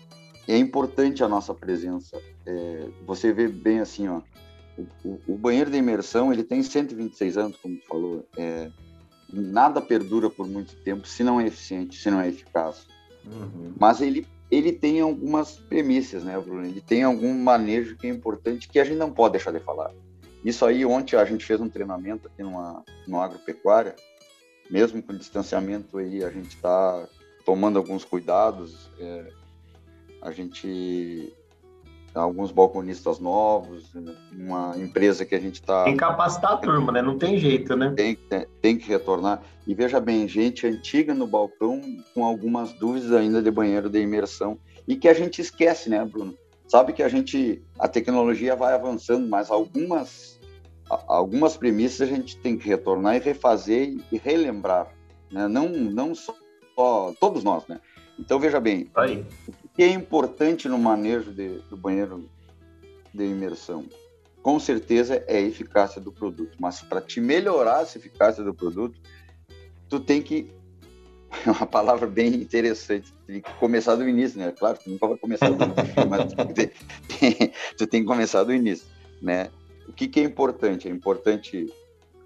É 0.48 0.58
importante 0.58 1.24
a 1.24 1.28
nossa 1.28 1.54
presença. 1.54 2.20
É, 2.46 2.90
você 3.06 3.32
vê 3.32 3.48
bem 3.48 3.80
assim, 3.80 4.08
ó, 4.08 4.22
o, 5.06 5.20
o, 5.28 5.38
banheiro 5.38 5.70
de 5.70 5.78
imersão 5.78 6.34
ele 6.34 6.44
tem 6.44 6.64
126 6.64 7.38
anos, 7.38 7.58
como 7.58 7.78
tu 7.78 7.88
falou. 7.88 8.28
É, 8.36 8.72
nada 9.32 9.82
perdura 9.82 10.30
por 10.30 10.48
muito 10.48 10.76
tempo 10.78 11.08
se 11.08 11.24
não 11.24 11.40
é 11.40 11.48
eficiente, 11.48 12.00
se 12.00 12.10
não 12.10 12.20
é 12.20 12.28
eficaz. 12.28 12.88
Uhum. 13.26 13.74
Mas 13.80 14.02
ele 14.02 14.28
ele 14.54 14.72
tem 14.72 15.02
algumas 15.02 15.58
premissas, 15.58 16.24
né, 16.24 16.40
Bruno? 16.40 16.66
Ele 16.66 16.82
tem 16.82 17.04
algum 17.04 17.34
manejo 17.34 17.98
que 17.98 18.08
é 18.08 18.10
importante 18.10 18.70
que 18.70 18.80
a 18.80 18.84
gente 18.84 18.98
não 18.98 19.12
pode 19.12 19.34
deixar 19.34 19.52
de 19.52 19.60
falar. 19.60 19.92
Isso 20.44 20.66
aí, 20.66 20.86
ontem 20.86 21.16
a 21.16 21.26
gente 21.26 21.46
fez 21.46 21.60
um 21.60 21.70
treinamento 21.70 22.28
aqui 22.28 22.44
numa, 22.44 22.84
numa 23.08 23.26
agropecuária, 23.26 23.96
mesmo 24.70 25.02
com 25.02 25.16
distanciamento 25.16 25.98
aí, 25.98 26.24
a 26.24 26.30
gente 26.30 26.56
está 26.56 27.08
tomando 27.46 27.78
alguns 27.78 28.04
cuidados. 28.04 28.90
É, 29.00 29.32
a 30.22 30.32
gente 30.32 31.34
alguns 32.14 32.52
balconistas 32.52 33.20
novos, 33.20 33.92
uma 34.32 34.78
empresa 34.78 35.26
que 35.26 35.34
a 35.34 35.40
gente 35.40 35.56
está. 35.56 35.84
Tem 35.84 35.94
que 35.94 36.00
capacitar 36.00 36.54
a 36.54 36.58
turma, 36.58 36.92
né? 36.92 37.02
Não 37.02 37.18
tem 37.18 37.38
jeito, 37.38 37.76
né? 37.76 37.92
Tem, 37.96 38.16
tem, 38.16 38.46
tem, 38.62 38.78
que 38.78 38.88
retornar. 38.88 39.42
E 39.66 39.74
veja 39.74 40.00
bem, 40.00 40.28
gente 40.28 40.68
antiga 40.68 41.14
no 41.14 41.26
balcão 41.26 41.82
com 42.14 42.24
algumas 42.24 42.72
dúvidas 42.74 43.12
ainda 43.12 43.42
de 43.42 43.50
banheiro 43.50 43.90
de 43.90 44.00
imersão 44.00 44.58
e 44.88 44.96
que 44.96 45.08
a 45.08 45.14
gente 45.14 45.42
esquece, 45.42 45.90
né, 45.90 46.04
Bruno? 46.06 46.38
Sabe 46.68 46.94
que 46.94 47.04
a 47.04 47.10
gente, 47.10 47.62
a 47.80 47.88
tecnologia 47.88 48.56
vai 48.56 48.74
avançando, 48.74 49.28
mas 49.28 49.50
algumas, 49.50 50.40
algumas 51.08 51.58
premissas 51.58 52.08
a 52.08 52.12
gente 52.12 52.38
tem 52.38 52.58
que 52.58 52.68
retornar 52.68 53.16
e 53.16 53.20
refazer 53.20 53.98
e 54.12 54.18
relembrar, 54.18 54.88
né? 55.32 55.48
Não, 55.48 55.70
não 55.70 56.14
só 56.14 56.34
todos 57.20 57.44
nós, 57.44 57.68
né? 57.68 57.80
Então 58.20 58.40
veja 58.40 58.60
bem, 58.60 58.90
Aí. 58.96 59.26
Que 59.74 59.84
é 59.84 59.90
importante 59.90 60.68
no 60.68 60.78
manejo 60.78 61.32
de, 61.32 61.60
do 61.70 61.78
banheiro 61.78 62.30
de 63.14 63.26
imersão? 63.26 63.86
Com 64.42 64.60
certeza 64.60 65.24
é 65.28 65.38
a 65.38 65.42
eficácia 65.42 66.02
do 66.02 66.12
produto, 66.12 66.56
mas 66.60 66.82
para 66.82 67.02
te 67.02 67.22
melhorar 67.22 67.82
essa 67.82 67.98
eficácia 67.98 68.44
do 68.44 68.54
produto, 68.54 69.00
tu 69.90 70.00
tem 70.00 70.22
que 70.22 70.52
é 71.46 71.52
uma 71.52 71.66
palavra 71.66 72.08
bem 72.08 72.36
interessante. 72.36 73.14
Tem 73.26 73.42
que 73.42 73.54
começar 73.56 73.96
do 73.96 74.08
início, 74.08 74.40
né? 74.40 74.52
Claro, 74.52 74.78
tu 74.78 74.90
nunca 74.90 75.08
vai 75.08 75.18
começar 75.18 75.50
do 75.50 75.64
início, 75.64 75.84
mas 76.10 76.34
tu 76.34 76.54
tem, 76.54 76.72
tu 77.78 77.88
tem 77.88 78.02
que 78.02 78.08
começar 78.08 78.44
do 78.44 78.54
início, 78.54 78.86
né? 79.22 79.50
O 79.88 79.94
que, 79.94 80.08
que 80.08 80.20
é 80.20 80.24
importante? 80.24 80.88
É 80.88 80.92
importante 80.92 81.72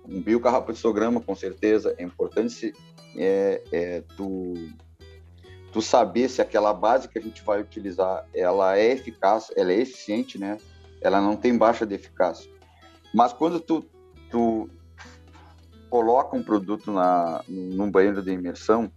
um 0.08 0.22
biocarrapaçograma, 0.22 1.22
com 1.22 1.36
certeza. 1.36 1.96
É 1.98 2.04
importante 2.04 2.74
é, 3.16 3.62
é, 3.72 4.04
tu 4.16 4.54
tu 5.78 5.82
saber 5.84 6.28
se 6.28 6.42
aquela 6.42 6.74
base 6.74 7.08
que 7.08 7.20
a 7.20 7.22
gente 7.22 7.44
vai 7.44 7.62
utilizar 7.62 8.26
ela 8.34 8.76
é 8.76 8.94
eficaz, 8.94 9.52
ela 9.56 9.72
é 9.72 9.80
eficiente, 9.80 10.40
né? 10.40 10.58
Ela 11.00 11.22
não 11.22 11.36
tem 11.36 11.56
baixa 11.56 11.86
de 11.86 11.94
eficácia. 11.94 12.50
Mas 13.14 13.32
quando 13.32 13.60
tu, 13.60 13.86
tu 14.32 14.68
coloca 15.88 16.36
um 16.36 16.42
produto 16.42 16.92
na, 16.92 17.44
num 17.48 17.92
banheiro 17.92 18.24
de 18.24 18.32
imersão, 18.32 18.92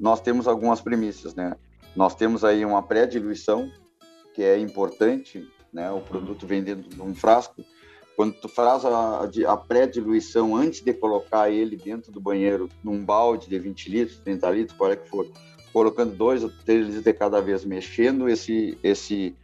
nós 0.00 0.22
temos 0.22 0.48
algumas 0.48 0.80
premissas, 0.80 1.34
né? 1.34 1.54
Nós 1.94 2.14
temos 2.14 2.46
aí 2.46 2.64
uma 2.64 2.82
pré-diluição, 2.82 3.70
que 4.34 4.42
é 4.42 4.58
importante, 4.58 5.46
né? 5.70 5.90
O 5.90 6.00
produto 6.00 6.46
vem 6.46 6.62
dentro 6.62 6.88
de 6.88 7.02
um 7.02 7.14
frasco. 7.14 7.62
Quando 8.16 8.32
tu 8.40 8.48
faz 8.48 8.86
a, 8.86 9.28
a 9.48 9.56
pré-diluição 9.58 10.56
antes 10.56 10.80
de 10.80 10.94
colocar 10.94 11.50
ele 11.50 11.76
dentro 11.76 12.10
do 12.10 12.22
banheiro, 12.22 12.70
num 12.82 13.04
balde 13.04 13.50
de 13.50 13.58
20 13.58 13.90
litros, 13.90 14.18
30 14.20 14.50
litros, 14.50 14.78
qual 14.78 14.92
é 14.92 14.96
que 14.96 15.06
for, 15.10 15.30
colocando 15.72 16.14
dois 16.14 16.44
ou 16.44 16.50
três 16.64 16.86
litros 16.86 17.04
de 17.04 17.12
cada 17.12 17.40
vez, 17.40 17.64
mexendo 17.64 18.28
esse 18.28 18.78
esse 18.82 19.34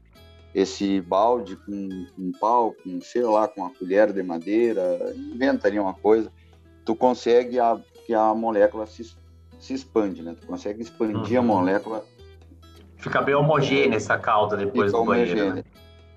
esse 0.54 1.00
balde 1.00 1.56
com 1.56 2.06
um 2.18 2.32
pau, 2.32 2.74
com 2.82 3.00
sei 3.00 3.22
lá, 3.22 3.46
com 3.46 3.60
uma 3.60 3.70
colher 3.70 4.12
de 4.12 4.22
madeira, 4.22 5.14
inventaria 5.14 5.80
uma 5.80 5.94
coisa, 5.94 6.32
tu 6.84 6.96
consegue 6.96 7.60
a, 7.60 7.78
que 8.06 8.14
a 8.14 8.34
molécula 8.34 8.86
se, 8.86 9.14
se 9.58 9.74
expande, 9.74 10.22
né? 10.22 10.34
Tu 10.40 10.46
consegue 10.46 10.82
expandir 10.82 11.38
uhum. 11.38 11.38
a 11.38 11.42
molécula. 11.42 12.04
Fica 12.96 13.20
bem 13.22 13.34
homogênea 13.34 13.96
essa 13.96 14.18
calda 14.18 14.56
depois 14.56 14.90
do 14.90 15.04
banheiro, 15.04 15.54
né? 15.54 15.64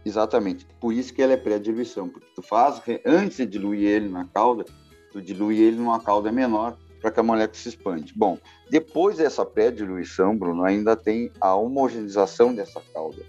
Exatamente. 0.04 0.65
Por 0.80 0.93
isso 0.93 1.13
que 1.13 1.21
ela 1.21 1.34
é 1.34 1.38
pré-diluição, 1.38 2.10
porque 2.10 2.28
tu 2.34 2.41
faz, 2.41 2.82
antes 3.06 3.38
de 3.38 3.45
diluir 3.45 3.88
ele 3.88 4.10
na 4.10 4.26
calda, 4.26 4.65
tu 5.12 5.21
dilui 5.21 5.60
ele 5.60 5.78
numa 5.78 6.00
calda 6.00 6.32
menor, 6.32 6.78
para 7.02 7.12
que 7.12 7.20
a 7.20 7.24
molécula 7.24 7.58
se 7.58 7.70
expande. 7.70 8.14
Bom, 8.16 8.38
depois 8.70 9.18
dessa 9.18 9.44
pré-diluição, 9.44 10.38
Bruno, 10.38 10.64
ainda 10.64 10.96
tem 10.96 11.32
a 11.42 11.56
homogeneização 11.56 12.54
dessa 12.54 12.80
calda. 12.94 13.24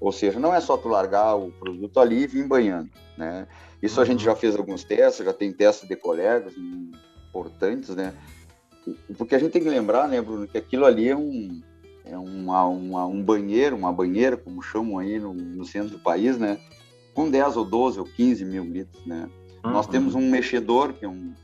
Ou 0.00 0.12
seja, 0.12 0.38
não 0.38 0.54
é 0.54 0.60
só 0.60 0.76
tu 0.76 0.88
largar 0.88 1.34
o 1.34 1.50
produto 1.50 2.00
ali 2.00 2.22
e 2.22 2.26
vir 2.26 2.46
banhando, 2.46 2.88
né? 3.16 3.46
Isso 3.82 4.00
a 4.00 4.04
gente 4.04 4.24
já 4.24 4.34
fez 4.34 4.56
alguns 4.56 4.84
testes, 4.84 5.24
já 5.24 5.32
tem 5.32 5.52
testes 5.52 5.88
de 5.88 5.96
colegas 5.96 6.54
importantes, 7.28 7.94
né? 7.94 8.14
Porque 9.16 9.34
a 9.34 9.38
gente 9.38 9.52
tem 9.52 9.62
que 9.62 9.68
lembrar, 9.68 10.08
né, 10.08 10.20
Bruno, 10.20 10.46
que 10.46 10.56
aquilo 10.56 10.86
ali 10.86 11.08
é 11.08 11.16
um, 11.16 11.60
é 12.04 12.16
uma, 12.16 12.64
uma, 12.64 13.06
um 13.06 13.22
banheiro, 13.22 13.76
uma 13.76 13.92
banheira, 13.92 14.36
como 14.36 14.62
chamam 14.62 14.98
aí 14.98 15.18
no, 15.18 15.34
no, 15.34 15.64
centro 15.64 15.90
do 15.90 15.98
país, 15.98 16.38
né? 16.38 16.58
Com 17.12 17.28
10 17.28 17.56
ou 17.56 17.64
12 17.64 17.98
ou 17.98 18.06
15 18.06 18.44
mil 18.44 18.64
litros, 18.64 19.04
né? 19.04 19.28
Uhum. 19.64 19.72
Nós 19.72 19.86
temos 19.86 20.14
um 20.14 20.30
mexedor, 20.30 20.92
que 20.92 21.04
é 21.04 21.08
um, 21.08 21.34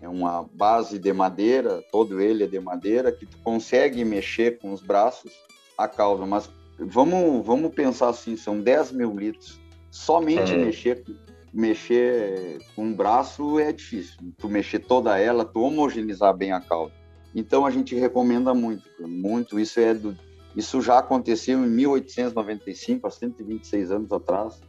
é 0.00 0.08
uma 0.08 0.48
base 0.54 0.98
de 0.98 1.12
madeira, 1.12 1.82
todo 1.92 2.20
ele 2.20 2.44
é 2.44 2.46
de 2.46 2.58
madeira, 2.58 3.12
que 3.12 3.26
tu 3.26 3.36
consegue 3.44 4.04
mexer 4.04 4.58
com 4.58 4.72
os 4.72 4.80
braços 4.80 5.30
a 5.76 5.86
cauda, 5.86 6.24
mas 6.24 6.50
vamos, 6.78 7.44
vamos 7.44 7.74
pensar 7.74 8.08
assim, 8.08 8.36
são 8.36 8.60
10 8.60 8.92
mil 8.92 9.14
litros, 9.14 9.60
somente 9.90 10.52
é. 10.52 10.56
mexer, 10.56 11.04
mexer 11.52 12.58
com 12.74 12.84
um 12.84 12.94
braço 12.94 13.58
é 13.58 13.72
difícil, 13.72 14.16
tu 14.38 14.48
mexer 14.48 14.78
toda 14.80 15.18
ela, 15.18 15.44
tu 15.44 15.60
homogeneizar 15.60 16.34
bem 16.34 16.52
a 16.52 16.60
cauda. 16.60 16.92
Então 17.34 17.66
a 17.66 17.70
gente 17.70 17.94
recomenda 17.94 18.54
muito, 18.54 19.06
muito, 19.06 19.60
isso 19.60 19.78
é 19.78 19.92
do, 19.94 20.16
isso 20.56 20.80
já 20.80 20.98
aconteceu 20.98 21.64
em 21.64 21.68
1895, 21.68 23.06
há 23.06 23.10
126 23.10 23.92
anos 23.92 24.12
atrás, 24.12 24.60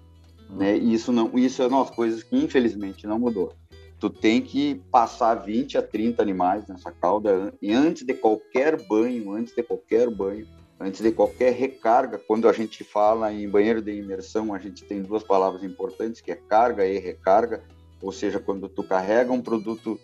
hum. 0.50 0.58
né? 0.58 0.78
E 0.78 0.94
isso 0.94 1.12
não, 1.12 1.32
isso 1.38 1.64
é 1.64 1.68
uma 1.68 1.86
coisa 1.86 2.24
que 2.24 2.36
infelizmente 2.36 3.08
não 3.08 3.18
mudou 3.18 3.54
tu 4.02 4.10
tem 4.10 4.42
que 4.42 4.82
passar 4.92 5.36
20 5.36 5.78
a 5.78 5.82
30 5.84 6.24
animais 6.24 6.68
nessa 6.68 6.92
cauda 6.92 7.54
e 7.62 7.72
antes 7.72 8.04
de 8.04 8.16
qualquer 8.16 8.76
banho, 8.88 9.32
antes 9.32 9.54
de 9.56 9.62
qualquer 9.62 10.10
banho, 10.10 10.48
antes 10.80 11.02
de 11.02 11.12
qualquer 11.12 11.54
recarga. 11.54 12.18
Quando 12.18 12.50
a 12.50 12.52
gente 12.52 12.84
fala 12.84 13.32
em 13.32 13.48
banheiro 13.48 13.80
de 13.80 13.92
imersão, 13.92 14.56
a 14.56 14.58
gente 14.58 14.84
tem 14.86 15.04
duas 15.04 15.22
palavras 15.22 15.64
importantes, 15.64 16.20
que 16.20 16.32
é 16.32 16.36
carga 16.36 16.84
e 16.84 16.98
recarga, 16.98 17.64
ou 18.02 18.12
seja, 18.12 18.40
quando 18.40 18.68
tu 18.68 18.84
carrega 18.84 19.32
um 19.32 19.40
produto 19.40 20.00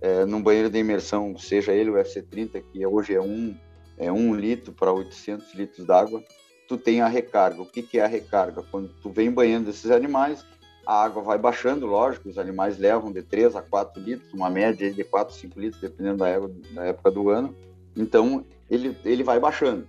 é, 0.00 0.24
num 0.24 0.42
banheiro 0.42 0.70
de 0.70 0.78
imersão, 0.78 1.36
seja 1.36 1.74
ele 1.74 1.90
o 1.90 1.94
FC30, 1.94 2.64
que 2.72 2.86
hoje 2.86 3.14
é 3.14 3.20
um, 3.20 3.54
é 3.98 4.10
um 4.10 4.34
litro 4.34 4.72
para 4.72 4.90
800 4.90 5.52
litros 5.52 5.86
d'água, 5.86 6.24
tu 6.66 6.78
tem 6.78 7.02
a 7.02 7.06
recarga. 7.06 7.60
O 7.60 7.66
que, 7.66 7.82
que 7.82 7.98
é 7.98 8.04
a 8.04 8.08
recarga? 8.08 8.62
Quando 8.62 8.88
tu 9.02 9.10
vem 9.10 9.30
banhando 9.30 9.68
esses 9.68 9.90
animais, 9.90 10.42
a 10.86 11.04
água 11.04 11.22
vai 11.22 11.38
baixando, 11.38 11.86
lógico, 11.86 12.28
os 12.28 12.38
animais 12.38 12.78
levam 12.78 13.12
de 13.12 13.22
3 13.22 13.54
a 13.56 13.62
4 13.62 14.02
litros, 14.02 14.32
uma 14.32 14.50
média 14.50 14.90
de 14.90 15.04
4 15.04 15.34
a 15.34 15.38
5 15.38 15.60
litros, 15.60 15.80
dependendo 15.80 16.18
da, 16.18 16.28
época, 16.28 16.54
da 16.72 16.84
época 16.84 17.10
do 17.10 17.30
ano. 17.30 17.54
Então, 17.96 18.44
ele, 18.70 18.96
ele 19.04 19.22
vai 19.22 19.38
baixando. 19.38 19.86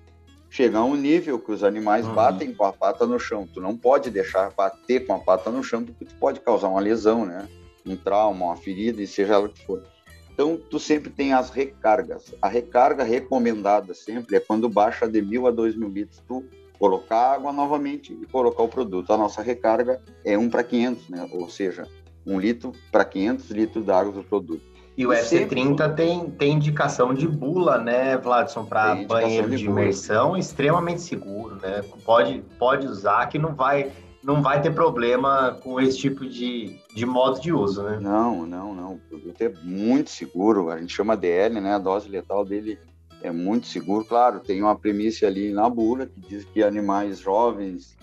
Chega 0.50 0.78
a 0.78 0.84
um 0.84 0.96
nível 0.96 1.40
que 1.40 1.52
os 1.52 1.64
animais 1.64 2.06
uhum. 2.06 2.14
batem 2.14 2.54
com 2.54 2.64
a 2.64 2.72
pata 2.72 3.08
no 3.08 3.20
chão. 3.20 3.48
Tu 3.52 3.60
não 3.60 3.76
pode 3.76 4.12
deixar 4.12 4.52
bater 4.52 5.06
com 5.08 5.16
a 5.16 5.20
pata 5.20 5.50
no 5.50 5.64
chão, 5.64 5.84
porque 5.84 6.06
tu 6.06 6.14
pode 6.16 6.40
causar 6.40 6.68
uma 6.68 6.80
lesão, 6.80 7.26
né? 7.26 7.48
Um 7.84 7.96
trauma, 7.96 8.46
uma 8.46 8.56
ferida, 8.56 9.02
e 9.02 9.08
seja 9.08 9.34
ela 9.34 9.48
o 9.48 9.50
que 9.50 9.66
for. 9.66 9.84
Então, 10.32 10.58
tu 10.70 10.80
sempre 10.80 11.10
tem 11.10 11.34
as 11.34 11.50
recargas. 11.50 12.36
A 12.42 12.48
recarga 12.48 13.04
recomendada 13.04 13.94
sempre 13.94 14.36
é 14.36 14.40
quando 14.40 14.70
baixa 14.70 15.08
de 15.08 15.22
mil 15.22 15.48
a 15.48 15.52
dois 15.52 15.76
mil 15.76 15.90
litros. 15.90 16.22
Tu 16.28 16.44
colocar 16.78 17.34
água 17.34 17.52
novamente 17.52 18.14
e 18.14 18.26
colocar 18.26 18.64
o 18.64 18.68
produto. 18.68 19.12
A 19.14 19.18
nossa 19.18 19.42
recarga 19.42 20.02
é 20.26 20.38
1 20.38 20.50
para 20.50 20.64
500, 20.64 21.10
né? 21.10 21.30
ou 21.32 21.50
seja, 21.50 21.88
1 22.26 22.40
litro 22.40 22.72
para 22.92 23.06
500 23.06 23.52
litros 23.52 23.86
d'água 23.86 24.12
do 24.12 24.24
produto. 24.24 24.74
E 24.96 25.08
o 25.08 25.10
FC30 25.10 25.96
tem, 25.96 26.30
tem 26.30 26.54
indicação 26.54 27.14
de 27.16 27.28
bula, 27.28 27.80
né, 27.80 28.16
Vladson, 28.18 28.64
para 28.64 28.94
banheiro 29.08 29.50
de, 29.50 29.58
de 29.58 29.66
imersão 29.66 30.38
extremamente 30.38 31.02
seguro, 31.02 31.56
né? 31.56 31.84
Pode, 32.06 32.44
pode 32.60 32.86
usar 32.86 33.26
que 33.26 33.40
não 33.40 33.56
vai, 33.56 33.92
não 34.24 34.44
vai 34.44 34.62
ter 34.62 34.72
problema 34.72 35.58
com 35.64 35.82
esse 35.82 35.98
tipo 35.98 36.28
de, 36.28 36.80
de 36.94 37.06
modo 37.08 37.42
de 37.42 37.52
uso, 37.52 37.82
né? 37.82 37.98
Não, 38.00 38.46
não, 38.46 38.76
não. 38.76 38.94
O 38.94 39.00
produto 39.10 39.42
é 39.42 39.52
muito 39.64 40.12
seguro. 40.12 40.70
A 40.70 40.78
gente 40.78 40.94
chama 40.94 41.18
DL, 41.18 41.60
né? 41.60 41.74
A 41.74 41.80
dose 41.80 42.08
letal 42.08 42.46
dele 42.46 42.78
é 43.24 43.32
muito 43.32 43.66
seguro. 43.68 44.06
Claro, 44.06 44.42
tem 44.42 44.62
uma 44.62 44.76
premissa 44.76 45.26
ali 45.26 45.52
na 45.52 45.70
bula 45.70 46.06
que 46.06 46.20
diz 46.20 46.44
que 46.46 46.62
animais 46.62 47.20
jovens 47.20 47.98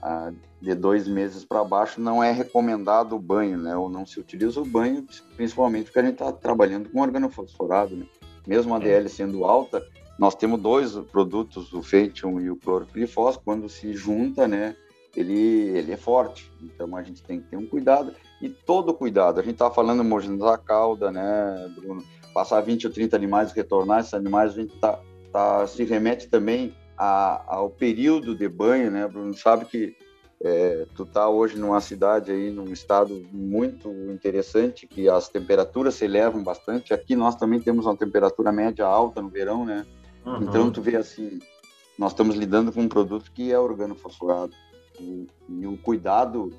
ah, 0.00 0.32
de 0.60 0.74
dois 0.74 1.06
meses 1.08 1.44
para 1.44 1.64
baixo 1.64 2.00
não 2.00 2.22
é 2.22 2.30
recomendado 2.30 3.16
o 3.16 3.18
banho, 3.18 3.58
né? 3.58 3.76
Ou 3.76 3.90
não 3.90 4.06
se 4.06 4.18
utiliza 4.20 4.60
o 4.60 4.64
banho, 4.64 5.04
principalmente 5.36 5.86
porque 5.86 5.98
a 5.98 6.02
gente 6.02 6.12
está 6.12 6.32
trabalhando 6.32 6.88
com 6.88 7.00
organofosforado, 7.00 7.96
né? 7.96 8.06
Mesmo 8.46 8.74
a 8.74 8.78
DL 8.78 9.08
sendo 9.08 9.44
alta, 9.44 9.84
nós 10.18 10.34
temos 10.34 10.60
dois 10.60 10.92
produtos, 11.10 11.72
o 11.72 11.82
Feitium 11.82 12.40
e 12.40 12.50
o 12.50 12.56
clorpirifos, 12.56 13.36
quando 13.36 13.68
se 13.68 13.92
junta, 13.92 14.46
né? 14.46 14.76
Ele, 15.16 15.32
ele 15.32 15.92
é 15.92 15.96
forte, 15.96 16.50
então 16.60 16.96
a 16.96 17.02
gente 17.02 17.22
tem 17.22 17.40
que 17.40 17.48
ter 17.48 17.56
um 17.56 17.66
cuidado 17.66 18.12
e 18.42 18.48
todo 18.48 18.92
cuidado. 18.92 19.38
A 19.38 19.42
gente 19.42 19.54
está 19.54 19.70
falando 19.70 20.02
de 20.20 20.36
da 20.36 20.58
cauda, 20.58 21.10
né, 21.10 21.72
Bruno? 21.76 22.04
Passar 22.34 22.60
20 22.60 22.88
ou 22.88 22.92
30 22.92 23.16
animais, 23.16 23.52
retornar 23.52 24.00
esses 24.00 24.12
animais, 24.12 24.52
a 24.52 24.54
gente 24.56 24.76
tá, 24.78 25.00
tá, 25.32 25.66
se 25.66 25.84
remete 25.84 26.28
também 26.28 26.74
a, 26.98 27.42
ao 27.46 27.70
período 27.70 28.34
de 28.34 28.48
banho, 28.48 28.90
né, 28.90 29.06
Bruno? 29.06 29.34
Sabe 29.34 29.64
que 29.66 29.96
é, 30.42 30.86
tu 30.94 31.06
tá 31.06 31.28
hoje 31.28 31.56
numa 31.56 31.80
cidade 31.80 32.30
aí, 32.30 32.50
num 32.50 32.72
estado 32.72 33.26
muito 33.32 33.88
interessante, 34.10 34.86
que 34.86 35.08
as 35.08 35.28
temperaturas 35.28 35.94
se 35.94 36.04
elevam 36.04 36.42
bastante. 36.42 36.92
Aqui 36.92 37.16
nós 37.16 37.36
também 37.36 37.60
temos 37.60 37.86
uma 37.86 37.96
temperatura 37.96 38.52
média 38.52 38.84
alta 38.84 39.22
no 39.22 39.28
verão, 39.28 39.64
né? 39.64 39.86
Uhum. 40.26 40.42
Então 40.42 40.70
tu 40.70 40.82
vê 40.82 40.96
assim, 40.96 41.38
nós 41.98 42.12
estamos 42.12 42.36
lidando 42.36 42.72
com 42.72 42.82
um 42.82 42.88
produto 42.88 43.30
que 43.32 43.52
é 43.52 43.58
organofosforado. 43.58 44.52
E, 45.00 45.26
e 45.48 45.66
o 45.66 45.76
cuidado 45.78 46.52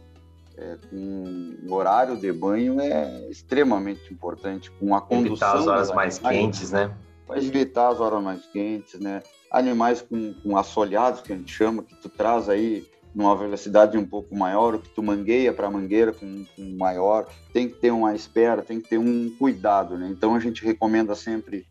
é, 0.58 0.78
com 0.90 1.56
o 1.68 1.74
horário 1.74 2.18
de 2.18 2.32
banho 2.32 2.80
é 2.80 3.28
extremamente 3.30 4.14
importante, 4.14 4.72
com 4.72 4.96
a 4.96 5.02
condução... 5.02 5.50
Evitar 5.50 5.58
as 5.58 5.68
horas 5.68 5.92
mais 5.92 6.20
quentes, 6.20 6.72
né? 6.72 6.92
Vai 7.28 7.40
evitar 7.40 7.90
as 7.90 8.00
horas 8.00 8.24
mais 8.24 8.46
quentes, 8.48 9.00
né? 9.00 9.22
Animais 9.52 10.02
com, 10.02 10.34
com 10.34 10.58
assoalhados, 10.58 11.22
que 11.22 11.34
a 11.34 11.36
gente 11.36 11.52
chama, 11.52 11.84
que 11.84 11.96
tu 11.96 12.10
traz 12.10 12.50
aí 12.50 12.88
numa 13.14 13.36
velocidade 13.36 13.98
um 13.98 14.06
pouco 14.06 14.36
maior, 14.36 14.76
o 14.76 14.80
que 14.80 14.90
tu 14.90 15.02
mangueia 15.02 15.54
para 15.54 15.72
mangueira 15.72 16.12
com, 16.12 16.46
com, 16.56 16.76
maior, 16.78 17.28
tem 17.54 17.70
que 17.70 17.76
ter 17.76 17.92
uma 17.92 18.14
espera, 18.14 18.62
tem 18.62 18.82
que 18.82 18.90
ter 18.90 18.98
um 18.98 19.34
cuidado, 19.40 19.98
né? 19.98 20.10
Então 20.12 20.36
a 20.36 20.40
gente 20.40 20.64
recomenda 20.64 21.16
sempre 21.16 21.66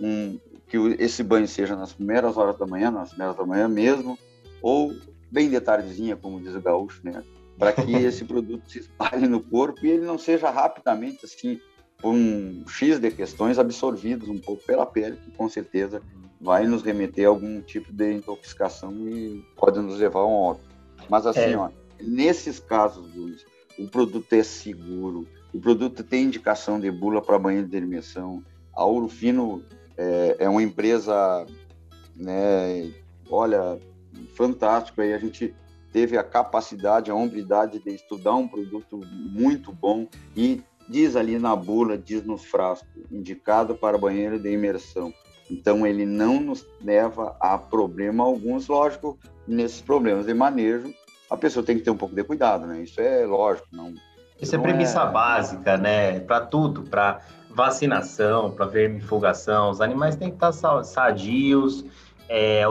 um, 0.00 0.38
que 0.66 0.76
esse 0.98 1.22
banho 1.22 1.46
seja 1.46 1.76
nas 1.76 1.92
primeiras 1.92 2.36
horas 2.36 2.58
da 2.58 2.66
manhã, 2.66 2.90
nas 2.90 3.10
primeiras 3.10 3.36
da 3.36 3.46
manhã 3.46 3.68
mesmo, 3.68 4.18
ou 4.60 4.92
bem 5.30 5.48
de 5.48 5.60
tardezinha, 5.60 6.16
como 6.16 6.40
diz 6.40 6.54
o 6.54 6.60
gaúcho, 6.60 7.00
né? 7.04 7.22
Para 7.58 7.72
que 7.72 7.92
esse 7.92 8.24
produto 8.24 8.70
se 8.70 8.80
espalhe 8.80 9.26
no 9.26 9.40
corpo 9.40 9.84
e 9.84 9.90
ele 9.90 10.06
não 10.06 10.18
seja 10.18 10.50
rapidamente 10.50 11.24
assim 11.24 11.60
por 12.00 12.14
um 12.14 12.64
X 12.68 13.00
de 13.00 13.10
questões 13.10 13.58
absorvidos 13.58 14.28
um 14.28 14.38
pouco 14.38 14.64
pela 14.64 14.86
pele, 14.86 15.16
que 15.16 15.30
com 15.32 15.48
certeza 15.48 16.00
vai 16.40 16.66
nos 16.66 16.82
remeter 16.82 17.26
a 17.26 17.28
algum 17.28 17.60
tipo 17.60 17.92
de 17.92 18.12
intoxicação 18.12 18.92
e 19.08 19.44
pode 19.56 19.80
nos 19.80 19.98
levar 19.98 20.20
a 20.20 20.26
um 20.26 20.32
óbito. 20.32 20.68
Mas 21.08 21.26
assim, 21.26 21.52
é. 21.52 21.56
ó, 21.56 21.70
nesses 22.00 22.60
casos, 22.60 23.12
Luiz, 23.14 23.44
o 23.76 23.88
produto 23.88 24.32
é 24.32 24.42
seguro, 24.44 25.26
o 25.52 25.58
produto 25.60 26.04
tem 26.04 26.24
indicação 26.24 26.78
de 26.78 26.90
bula 26.90 27.20
para 27.20 27.38
banho 27.38 27.66
de 27.66 27.76
imersão. 27.76 28.44
A 28.74 28.84
Ouro 28.84 29.08
Fino 29.08 29.64
é, 29.96 30.36
é, 30.38 30.48
uma 30.48 30.62
empresa, 30.62 31.46
né, 32.14 32.92
olha, 33.28 33.78
fantástico. 34.34 35.00
Aí 35.00 35.12
a 35.12 35.18
gente 35.18 35.54
teve 35.92 36.16
a 36.16 36.22
capacidade, 36.22 37.10
a 37.10 37.14
hombridade 37.14 37.78
de 37.78 37.90
estudar 37.90 38.34
um 38.34 38.48
produto 38.48 39.00
muito 39.12 39.72
bom 39.72 40.06
e 40.36 40.62
diz 40.88 41.16
ali 41.16 41.38
na 41.38 41.54
bula, 41.54 41.98
diz 41.98 42.24
no 42.24 42.38
frasco, 42.38 42.86
indicado 43.10 43.74
para 43.74 43.98
banheiro 43.98 44.38
de 44.38 44.50
imersão. 44.50 45.12
Então 45.50 45.86
ele 45.86 46.04
não 46.04 46.40
nos 46.40 46.66
leva 46.82 47.36
a 47.40 47.56
problema 47.58 48.24
alguns, 48.24 48.68
lógico, 48.68 49.18
nesses 49.46 49.80
problemas 49.80 50.26
de 50.26 50.34
manejo, 50.34 50.92
a 51.30 51.36
pessoa 51.36 51.64
tem 51.64 51.76
que 51.76 51.82
ter 51.82 51.90
um 51.90 51.96
pouco 51.96 52.14
de 52.14 52.24
cuidado, 52.24 52.66
né? 52.66 52.82
Isso 52.82 53.00
é 53.00 53.24
lógico, 53.26 53.68
não. 53.72 53.94
Isso 54.40 54.54
é 54.54 54.58
não 54.58 54.64
é 54.64 54.68
premissa 54.68 55.02
é... 55.02 55.10
básica, 55.10 55.76
né? 55.76 56.20
Para 56.20 56.40
tudo, 56.40 56.82
para 56.82 57.20
vacinação, 57.50 58.50
para 58.50 58.66
vermifugação, 58.66 59.70
os 59.70 59.80
animais 59.80 60.16
têm 60.16 60.30
que 60.30 60.36
estar 60.36 60.52
sadios, 60.84 61.84
é, 62.28 62.62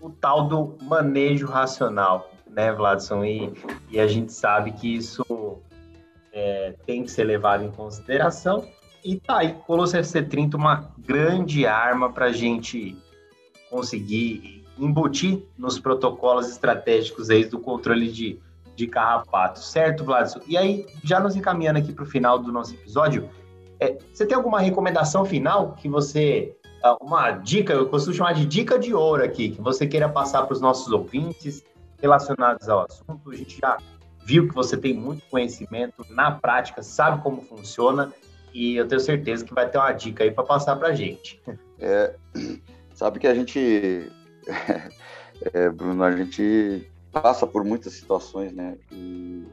o, 0.00 0.06
o, 0.06 0.08
o, 0.08 0.10
tal 0.10 0.48
do 0.48 0.76
manejo 0.82 1.46
racional, 1.46 2.30
né, 2.48 2.72
Vladson? 2.72 3.24
E, 3.24 3.52
e 3.90 4.00
a 4.00 4.06
gente 4.06 4.32
sabe 4.32 4.72
que 4.72 4.96
isso 4.96 5.24
é, 6.32 6.74
tem 6.86 7.04
que 7.04 7.10
ser 7.10 7.24
levado 7.24 7.64
em 7.64 7.70
consideração. 7.70 8.66
E 9.04 9.18
tá 9.18 9.38
aí, 9.38 9.54
Colosso 9.66 9.96
FC30, 9.96 10.54
uma 10.54 10.92
grande 10.98 11.66
arma 11.66 12.12
para 12.12 12.26
a 12.26 12.32
gente 12.32 12.96
conseguir 13.70 14.64
embutir 14.78 15.42
nos 15.56 15.78
protocolos 15.78 16.50
estratégicos 16.50 17.30
aí 17.30 17.44
do 17.44 17.58
controle 17.58 18.10
de, 18.10 18.38
de 18.74 18.86
carrapato, 18.86 19.60
certo, 19.60 20.04
Vladson? 20.04 20.40
E 20.46 20.56
aí, 20.56 20.86
já 21.04 21.20
nos 21.20 21.36
encaminhando 21.36 21.78
aqui 21.78 21.92
para 21.92 22.04
o 22.04 22.06
final 22.06 22.38
do 22.38 22.50
nosso 22.52 22.74
episódio, 22.74 23.28
é, 23.78 23.96
você 24.12 24.26
tem 24.26 24.36
alguma 24.36 24.60
recomendação 24.60 25.24
final 25.24 25.72
que 25.72 25.88
você, 25.88 26.54
uma 27.00 27.30
dica, 27.32 27.72
eu 27.72 27.88
costumo 27.88 28.14
chamar 28.14 28.34
de 28.34 28.46
dica 28.46 28.78
de 28.78 28.94
ouro 28.94 29.22
aqui, 29.22 29.50
que 29.50 29.60
você 29.60 29.86
queira 29.86 30.08
passar 30.08 30.44
para 30.44 30.54
os 30.54 30.60
nossos 30.60 30.92
ouvintes 30.92 31.62
relacionados 32.00 32.68
ao 32.68 32.86
assunto? 32.86 33.30
A 33.30 33.36
gente 33.36 33.58
já 33.60 33.76
viu 34.24 34.48
que 34.48 34.54
você 34.54 34.76
tem 34.76 34.94
muito 34.94 35.22
conhecimento 35.30 36.04
na 36.10 36.30
prática, 36.30 36.82
sabe 36.82 37.22
como 37.22 37.42
funciona 37.42 38.12
e 38.52 38.76
eu 38.76 38.86
tenho 38.86 39.00
certeza 39.00 39.44
que 39.44 39.54
vai 39.54 39.68
ter 39.68 39.78
uma 39.78 39.92
dica 39.92 40.24
aí 40.24 40.30
para 40.30 40.44
passar 40.44 40.76
para 40.76 40.88
a 40.88 40.94
gente. 40.94 41.40
É, 41.82 42.14
sabe 42.92 43.18
que 43.18 43.26
a 43.26 43.34
gente 43.34 44.12
é, 45.54 45.70
Bruno, 45.70 46.04
a 46.04 46.12
gente 46.14 46.90
passa 47.10 47.46
por 47.46 47.64
muitas 47.64 47.94
situações, 47.94 48.52
né? 48.52 48.76
E 48.92 49.46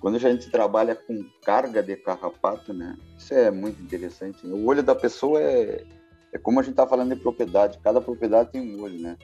quando 0.00 0.16
a 0.16 0.18
gente 0.18 0.50
trabalha 0.50 0.94
com 0.94 1.24
carga 1.44 1.82
de 1.82 1.96
carrapato, 1.96 2.72
né? 2.72 2.96
Isso 3.16 3.32
é 3.32 3.50
muito 3.50 3.80
interessante. 3.80 4.46
O 4.46 4.66
olho 4.66 4.82
da 4.82 4.94
pessoa 4.94 5.40
é, 5.40 5.84
é 6.36 6.38
como 6.38 6.60
a 6.60 6.62
gente 6.62 6.72
está 6.72 6.86
falando 6.86 7.14
de 7.14 7.20
propriedade. 7.20 7.78
Cada 7.82 8.00
propriedade 8.00 8.50
tem 8.50 8.60
um 8.60 8.82
olho, 8.82 9.00
né? 9.00 9.16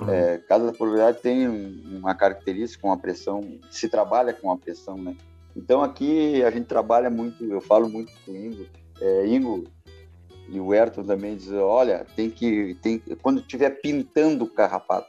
Uhum. 0.00 0.10
É, 0.10 0.38
cada 0.38 0.70
propriedade 0.72 1.18
tem 1.20 1.48
uma 1.48 2.14
característica, 2.14 2.86
uma 2.86 2.98
pressão. 2.98 3.58
Se 3.70 3.88
trabalha 3.88 4.32
com 4.32 4.52
a 4.52 4.56
pressão, 4.56 4.96
né? 4.96 5.16
Então 5.56 5.82
aqui 5.82 6.42
a 6.44 6.50
gente 6.50 6.66
trabalha 6.66 7.10
muito. 7.10 7.42
Eu 7.44 7.60
falo 7.60 7.88
muito 7.88 8.12
com 8.24 8.32
o 8.32 8.36
Ingo. 8.36 8.66
É, 9.00 9.26
Ingo, 9.26 9.64
e 10.48 10.60
o 10.60 10.72
Ayrton 10.72 11.04
também 11.04 11.36
diz, 11.36 11.50
olha, 11.52 12.06
tem 12.14 12.30
que, 12.30 12.76
tem, 12.82 13.02
quando 13.22 13.40
estiver 13.40 13.70
pintando 13.80 14.44
o 14.44 14.50
carrapato, 14.50 15.08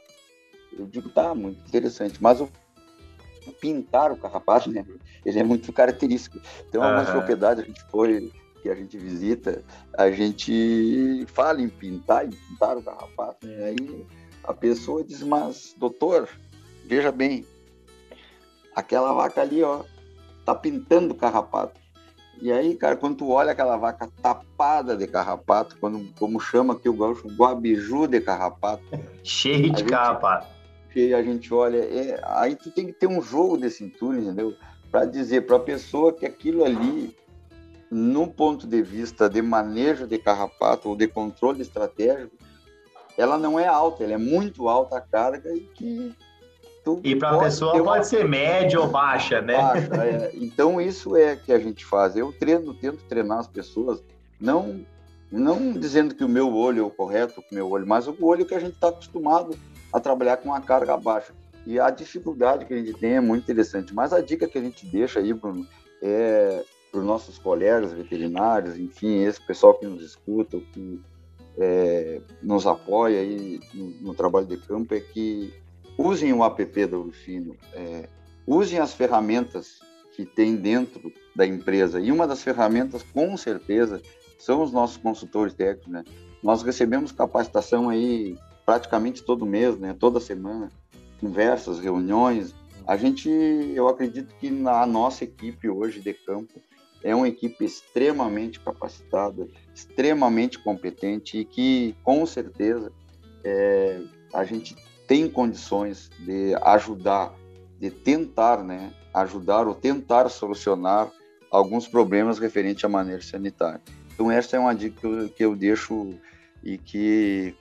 eu 0.78 0.86
digo, 0.86 1.08
tá, 1.08 1.34
muito 1.34 1.66
interessante, 1.66 2.22
mas 2.22 2.40
o 2.40 2.48
pintar 3.60 4.12
o 4.12 4.16
carrapato, 4.16 4.70
né, 4.70 4.84
ele 5.24 5.38
é 5.38 5.42
muito 5.42 5.72
característico. 5.72 6.38
Tem 6.70 6.80
algumas 6.80 7.08
uhum. 7.08 7.14
propriedades 7.14 7.64
a 7.64 7.66
gente 7.66 7.82
foi, 7.90 8.30
que 8.62 8.68
a 8.68 8.74
gente 8.74 8.96
visita, 8.98 9.62
a 9.96 10.10
gente 10.10 11.24
fala 11.28 11.60
em 11.60 11.68
pintar, 11.68 12.26
em 12.26 12.30
pintar 12.30 12.76
o 12.76 12.82
carrapato, 12.82 13.46
né, 13.46 13.64
aí 13.64 14.06
a 14.44 14.54
pessoa 14.54 15.04
diz, 15.04 15.22
mas 15.22 15.74
doutor, 15.78 16.28
veja 16.84 17.12
bem, 17.12 17.44
aquela 18.74 19.12
vaca 19.12 19.40
ali, 19.40 19.62
ó, 19.62 19.82
tá 20.44 20.54
pintando 20.54 21.14
o 21.14 21.16
carrapato. 21.16 21.80
E 22.40 22.50
aí, 22.50 22.74
cara, 22.74 22.96
quando 22.96 23.16
tu 23.16 23.28
olha 23.28 23.52
aquela 23.52 23.76
vaca 23.76 24.08
tapada 24.22 24.96
de 24.96 25.06
carrapato, 25.06 25.76
quando, 25.78 26.10
como 26.18 26.40
chama 26.40 26.72
aqui 26.72 26.88
o 26.88 26.94
gaúcho, 26.94 27.28
guabiju 27.28 28.06
de 28.06 28.18
carrapato. 28.18 28.82
Cheio 29.22 29.70
de 29.70 29.84
carrapato. 29.84 30.46
E 30.96 31.12
a 31.12 31.22
gente 31.22 31.52
olha, 31.52 31.76
é, 31.76 32.18
aí 32.24 32.56
tu 32.56 32.70
tem 32.70 32.86
que 32.86 32.92
ter 32.94 33.06
um 33.06 33.20
jogo 33.20 33.58
de 33.58 33.70
cintura, 33.70 34.18
entendeu? 34.18 34.54
Para 34.90 35.04
dizer 35.04 35.42
para 35.46 35.56
a 35.56 35.60
pessoa 35.60 36.12
que 36.12 36.24
aquilo 36.24 36.64
ali, 36.64 37.14
no 37.90 38.28
ponto 38.28 38.66
de 38.66 38.82
vista 38.82 39.28
de 39.28 39.42
manejo 39.42 40.06
de 40.06 40.18
carrapato 40.18 40.88
ou 40.88 40.96
de 40.96 41.08
controle 41.08 41.62
estratégico, 41.62 42.36
ela 43.18 43.36
não 43.36 43.58
é 43.58 43.66
alta, 43.66 44.04
ela 44.04 44.14
é 44.14 44.18
muito 44.18 44.68
alta 44.68 44.98
a 44.98 45.00
carga 45.00 45.52
e 45.52 45.60
que 45.60 46.14
e 47.04 47.14
para 47.14 47.36
a 47.36 47.38
pessoa 47.38 47.72
pode 47.72 47.82
uma... 47.82 48.02
ser 48.02 48.26
média 48.26 48.80
ou 48.80 48.88
baixa, 48.88 49.40
né? 49.42 49.56
Baixa, 49.56 49.94
é. 50.04 50.30
Então 50.34 50.80
isso 50.80 51.14
é 51.14 51.36
que 51.36 51.52
a 51.52 51.58
gente 51.58 51.84
faz. 51.84 52.16
Eu 52.16 52.32
treino, 52.32 52.72
tento 52.72 53.04
treinar 53.04 53.38
as 53.38 53.46
pessoas, 53.46 54.02
não 54.40 54.84
não 55.30 55.72
dizendo 55.72 56.14
que 56.14 56.24
o 56.24 56.28
meu 56.28 56.52
olho 56.52 56.82
é 56.82 56.86
o 56.86 56.90
correto, 56.90 57.40
o 57.40 57.54
meu 57.54 57.70
olho, 57.70 57.86
mas 57.86 58.08
o 58.08 58.16
olho 58.20 58.46
que 58.46 58.54
a 58.54 58.58
gente 58.58 58.74
está 58.74 58.88
acostumado 58.88 59.56
a 59.92 60.00
trabalhar 60.00 60.38
com 60.38 60.48
uma 60.48 60.60
carga 60.60 60.96
baixa. 60.96 61.32
E 61.66 61.78
a 61.78 61.90
dificuldade 61.90 62.64
que 62.64 62.74
a 62.74 62.76
gente 62.76 62.94
tem 62.94 63.12
é 63.12 63.20
muito 63.20 63.42
interessante. 63.42 63.94
Mas 63.94 64.12
a 64.12 64.20
dica 64.20 64.48
que 64.48 64.58
a 64.58 64.60
gente 64.60 64.86
deixa 64.86 65.20
aí, 65.20 65.32
Bruno, 65.32 65.66
é 66.02 66.64
para 66.90 67.00
os 67.00 67.06
nossos 67.06 67.38
colegas 67.38 67.92
veterinários, 67.92 68.78
enfim, 68.78 69.22
esse 69.22 69.40
pessoal 69.40 69.74
que 69.74 69.86
nos 69.86 70.02
escuta, 70.02 70.58
que 70.72 71.00
é, 71.58 72.20
nos 72.42 72.66
apoia 72.66 73.20
aí 73.20 73.60
no, 73.74 73.86
no, 74.00 74.14
trabalho 74.14 74.46
de 74.46 74.56
campo, 74.56 74.94
é 74.94 75.00
que 75.00 75.52
usem 75.96 76.32
o 76.32 76.44
app 76.44 76.86
da 76.86 76.98
Urfino, 76.98 77.56
é, 77.72 78.08
usem 78.46 78.78
as 78.78 78.94
ferramentas 78.94 79.80
que 80.16 80.24
tem 80.24 80.56
dentro 80.56 81.12
da 81.34 81.46
empresa. 81.46 82.00
E 82.00 82.10
uma 82.10 82.26
das 82.26 82.42
ferramentas, 82.42 83.02
com 83.02 83.36
certeza, 83.36 84.02
são 84.38 84.62
os 84.62 84.72
nossos 84.72 84.96
consultores 84.96 85.54
técnicos, 85.54 85.92
né? 85.92 86.04
nós 86.42 86.62
recebemos 86.62 87.12
capacitação 87.12 87.88
aí 87.88 88.36
praticamente 88.64 89.22
todo 89.22 89.44
mês, 89.44 89.78
né? 89.78 89.94
Toda 89.98 90.20
semana, 90.20 90.70
conversas, 91.20 91.78
reuniões. 91.78 92.54
A 92.86 92.96
gente, 92.96 93.28
eu 93.28 93.88
acredito 93.88 94.34
que 94.40 94.50
na 94.50 94.86
nossa 94.86 95.24
equipe 95.24 95.68
hoje 95.68 96.00
de 96.00 96.14
campo 96.14 96.60
é 97.02 97.14
uma 97.14 97.28
equipe 97.28 97.64
extremamente 97.64 98.60
capacitada, 98.60 99.48
extremamente 99.74 100.58
competente 100.58 101.38
e 101.38 101.44
que, 101.44 101.94
com 102.02 102.26
certeza, 102.26 102.92
é, 103.42 104.00
a 104.32 104.44
gente 104.44 104.76
tem 105.06 105.28
condições 105.28 106.10
de 106.18 106.54
ajudar, 106.62 107.34
de 107.78 107.90
tentar, 107.90 108.62
né, 108.62 108.92
ajudar 109.14 109.66
ou 109.66 109.74
tentar 109.74 110.28
solucionar 110.28 111.10
alguns 111.50 111.88
problemas 111.88 112.38
referentes 112.38 112.84
à 112.84 112.88
maneira 112.88 113.22
sanitária. 113.22 113.80
Então, 114.12 114.30
essa 114.30 114.56
é 114.56 114.60
uma 114.60 114.74
dica 114.74 115.00
que 115.00 115.06
eu, 115.06 115.28
que 115.28 115.44
eu 115.44 115.56
deixo 115.56 116.14
e 116.62 116.76
que, 116.76 117.54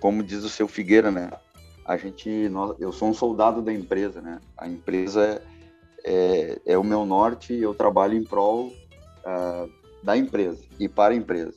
como 0.00 0.22
diz 0.22 0.42
o 0.44 0.48
seu 0.48 0.66
Figueira, 0.66 1.10
né, 1.10 1.30
a 1.84 1.96
gente, 1.96 2.48
nós, 2.48 2.76
eu 2.80 2.92
sou 2.92 3.08
um 3.08 3.14
soldado 3.14 3.62
da 3.62 3.72
empresa, 3.72 4.20
né, 4.20 4.40
a 4.56 4.68
empresa 4.68 5.24
é 5.24 5.55
é, 6.06 6.58
é 6.64 6.78
o 6.78 6.84
meu 6.84 7.04
norte 7.04 7.52
e 7.52 7.60
eu 7.60 7.74
trabalho 7.74 8.14
em 8.14 8.22
prol 8.22 8.68
uh, 8.68 9.68
da 10.02 10.16
empresa 10.16 10.62
e 10.78 10.88
para 10.88 11.12
a 11.12 11.16
empresa. 11.16 11.54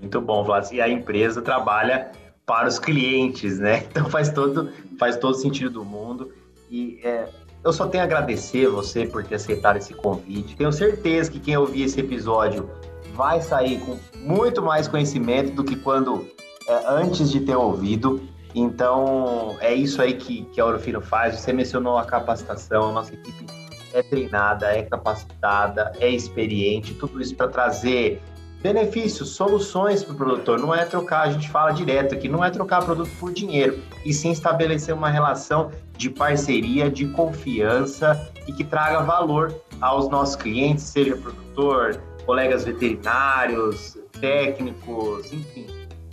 Muito 0.00 0.20
bom, 0.20 0.42
Vlad. 0.42 0.72
E 0.72 0.80
a 0.80 0.88
empresa 0.88 1.42
trabalha 1.42 2.10
para 2.46 2.66
os 2.66 2.78
clientes, 2.78 3.58
né? 3.58 3.84
Então 3.92 4.08
faz 4.08 4.30
todo, 4.30 4.70
faz 4.98 5.16
todo 5.16 5.34
sentido 5.34 5.70
do 5.70 5.84
mundo. 5.84 6.32
E 6.70 7.00
é, 7.04 7.28
eu 7.62 7.72
só 7.72 7.86
tenho 7.86 8.02
a 8.02 8.06
agradecer 8.06 8.66
você 8.66 9.04
por 9.04 9.22
ter 9.24 9.34
aceitado 9.34 9.76
esse 9.76 9.92
convite. 9.92 10.56
Tenho 10.56 10.72
certeza 10.72 11.30
que 11.30 11.38
quem 11.38 11.56
ouvir 11.56 11.82
esse 11.82 12.00
episódio 12.00 12.68
vai 13.14 13.42
sair 13.42 13.78
com 13.80 13.98
muito 14.16 14.62
mais 14.62 14.88
conhecimento 14.88 15.52
do 15.52 15.62
que 15.62 15.76
quando 15.76 16.26
é, 16.66 16.82
antes 16.88 17.30
de 17.30 17.40
ter 17.40 17.54
ouvido. 17.54 18.22
Então, 18.54 19.56
é 19.60 19.72
isso 19.72 20.00
aí 20.00 20.14
que, 20.14 20.44
que 20.46 20.60
a 20.60 20.66
Orofino 20.66 21.00
faz. 21.00 21.38
Você 21.38 21.52
mencionou 21.52 21.98
a 21.98 22.04
capacitação, 22.04 22.90
a 22.90 22.92
nossa 22.92 23.14
equipe 23.14 23.61
é 23.92 24.02
treinada, 24.02 24.66
é 24.66 24.82
capacitada, 24.82 25.92
é 26.00 26.08
experiente, 26.08 26.94
tudo 26.94 27.20
isso 27.20 27.34
para 27.34 27.48
trazer 27.48 28.20
benefícios, 28.62 29.30
soluções 29.30 30.04
para 30.04 30.14
o 30.14 30.16
produtor. 30.16 30.58
Não 30.58 30.74
é 30.74 30.84
trocar, 30.84 31.22
a 31.22 31.30
gente 31.32 31.50
fala 31.50 31.72
direto 31.72 32.14
aqui, 32.14 32.28
não 32.28 32.44
é 32.44 32.50
trocar 32.50 32.84
produto 32.84 33.10
por 33.18 33.32
dinheiro, 33.32 33.78
e 34.04 34.12
sim 34.12 34.30
estabelecer 34.30 34.94
uma 34.94 35.10
relação 35.10 35.70
de 35.96 36.08
parceria, 36.08 36.90
de 36.90 37.06
confiança 37.08 38.32
e 38.46 38.52
que 38.52 38.64
traga 38.64 39.00
valor 39.00 39.54
aos 39.80 40.08
nossos 40.08 40.36
clientes, 40.36 40.84
seja 40.84 41.16
produtor, 41.16 42.00
colegas 42.24 42.64
veterinários, 42.64 43.98
técnicos, 44.20 45.32
enfim, 45.32 45.66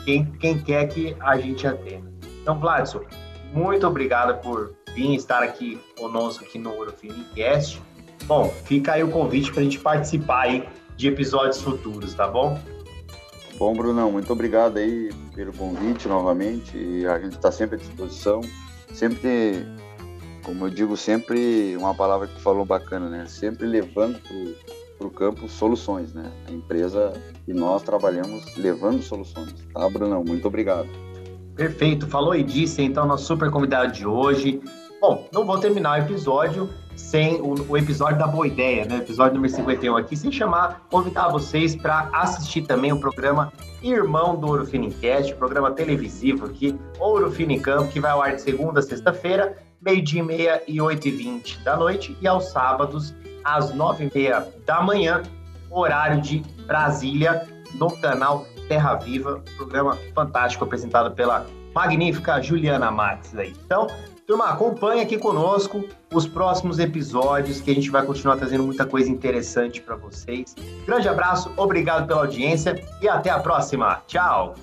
quem, 0.03 0.25
quem 0.25 0.59
quer 0.59 0.87
que 0.87 1.15
a 1.19 1.37
gente 1.37 1.67
atenda. 1.67 2.09
Então, 2.41 2.59
Vladson, 2.59 3.01
muito 3.53 3.85
obrigado 3.85 4.41
por 4.41 4.73
vir 4.93 5.15
estar 5.15 5.43
aqui 5.43 5.79
conosco 5.97 6.43
aqui 6.43 6.57
no 6.57 6.71
Eurofinicast. 6.71 7.81
Bom, 8.25 8.49
fica 8.65 8.93
aí 8.93 9.03
o 9.03 9.09
convite 9.09 9.51
para 9.51 9.61
a 9.61 9.63
gente 9.63 9.79
participar 9.79 10.41
aí 10.41 10.67
de 10.95 11.07
episódios 11.07 11.61
futuros, 11.61 12.13
tá 12.13 12.27
bom? 12.27 12.59
Bom, 13.57 13.73
Brunão, 13.73 14.11
muito 14.11 14.31
obrigado 14.31 14.77
aí 14.77 15.09
pelo 15.35 15.51
convite 15.53 16.07
novamente. 16.07 16.77
E 16.77 17.05
a 17.05 17.19
gente 17.19 17.35
está 17.35 17.51
sempre 17.51 17.75
à 17.75 17.79
disposição. 17.79 18.41
Sempre, 18.93 19.65
como 20.43 20.65
eu 20.65 20.69
digo, 20.69 20.95
sempre 20.95 21.75
uma 21.77 21.93
palavra 21.93 22.27
que 22.27 22.39
falou 22.41 22.65
bacana, 22.65 23.09
né? 23.09 23.25
Sempre 23.27 23.67
levando 23.67 24.19
para 24.97 25.07
o 25.07 25.09
campo 25.09 25.47
soluções, 25.47 26.13
né? 26.13 26.31
A 26.47 26.51
empresa 26.51 27.13
e 27.47 27.53
nós 27.53 27.83
trabalhamos 27.83 28.55
levando 28.55 29.01
soluções, 29.01 29.53
tá, 29.73 29.89
Brunão? 29.89 30.23
Muito 30.23 30.47
obrigado. 30.47 30.89
Perfeito, 31.59 32.07
falou 32.07 32.33
e 32.33 32.41
disse 32.41 32.81
então 32.81 33.05
nosso 33.05 33.25
super 33.25 33.51
convidado 33.51 33.91
de 33.91 34.07
hoje. 34.07 34.61
Bom, 35.01 35.27
não 35.29 35.45
vou 35.45 35.57
terminar 35.57 35.99
o 35.99 36.03
episódio 36.03 36.69
sem 36.95 37.35
o, 37.41 37.53
o, 37.67 37.77
episódio 37.77 38.17
da 38.17 38.25
boa 38.25 38.47
ideia, 38.47 38.85
né? 38.85 38.99
Episódio 38.99 39.33
número 39.33 39.53
51 39.53 39.97
aqui, 39.97 40.15
sem 40.15 40.31
chamar, 40.31 40.85
convidar 40.89 41.27
vocês 41.27 41.75
para 41.75 42.09
assistir 42.13 42.61
também 42.61 42.93
o 42.93 42.99
programa 43.01 43.51
Irmão 43.83 44.37
do 44.37 44.47
Ouro 44.47 44.65
Finincast, 44.65 45.35
programa 45.35 45.69
televisivo 45.71 46.45
aqui, 46.45 46.79
Ouro 46.97 47.29
Finicampo, 47.29 47.91
que 47.91 47.99
vai 47.99 48.11
ao 48.11 48.21
ar 48.21 48.37
de 48.37 48.41
segunda 48.41 48.79
a 48.79 48.83
sexta-feira, 48.83 49.57
meio-dia 49.81 50.21
e 50.21 50.23
meia 50.23 50.63
e 50.65 50.79
oito 50.79 51.09
e 51.09 51.11
vinte 51.11 51.59
da 51.59 51.75
noite, 51.75 52.17
e 52.21 52.27
aos 52.27 52.53
sábados, 52.53 53.13
às 53.43 53.73
nove 53.73 54.05
e 54.05 54.17
meia 54.17 54.47
da 54.65 54.81
manhã, 54.81 55.23
horário 55.69 56.21
de 56.21 56.39
Brasília, 56.65 57.45
no 57.75 57.91
canal 57.99 58.45
Terra 58.69 58.95
Viva, 58.95 59.41
programa 59.57 59.97
fantástico 60.13 60.63
apresentado 60.63 61.11
pela 61.11 61.45
magnífica 61.73 62.41
Juliana 62.41 62.91
Max 62.91 63.35
aí. 63.35 63.53
Então, 63.65 63.87
turma, 64.27 64.45
acompanhe 64.45 65.01
aqui 65.01 65.17
conosco 65.17 65.83
os 66.13 66.27
próximos 66.27 66.77
episódios 66.77 67.59
que 67.59 67.71
a 67.71 67.73
gente 67.73 67.89
vai 67.89 68.05
continuar 68.05 68.37
trazendo 68.37 68.63
muita 68.63 68.85
coisa 68.85 69.09
interessante 69.09 69.81
para 69.81 69.95
vocês. 69.95 70.55
Grande 70.85 71.09
abraço, 71.09 71.51
obrigado 71.57 72.07
pela 72.07 72.21
audiência 72.21 72.81
e 73.01 73.09
até 73.09 73.31
a 73.31 73.39
próxima. 73.39 74.01
Tchau. 74.07 74.55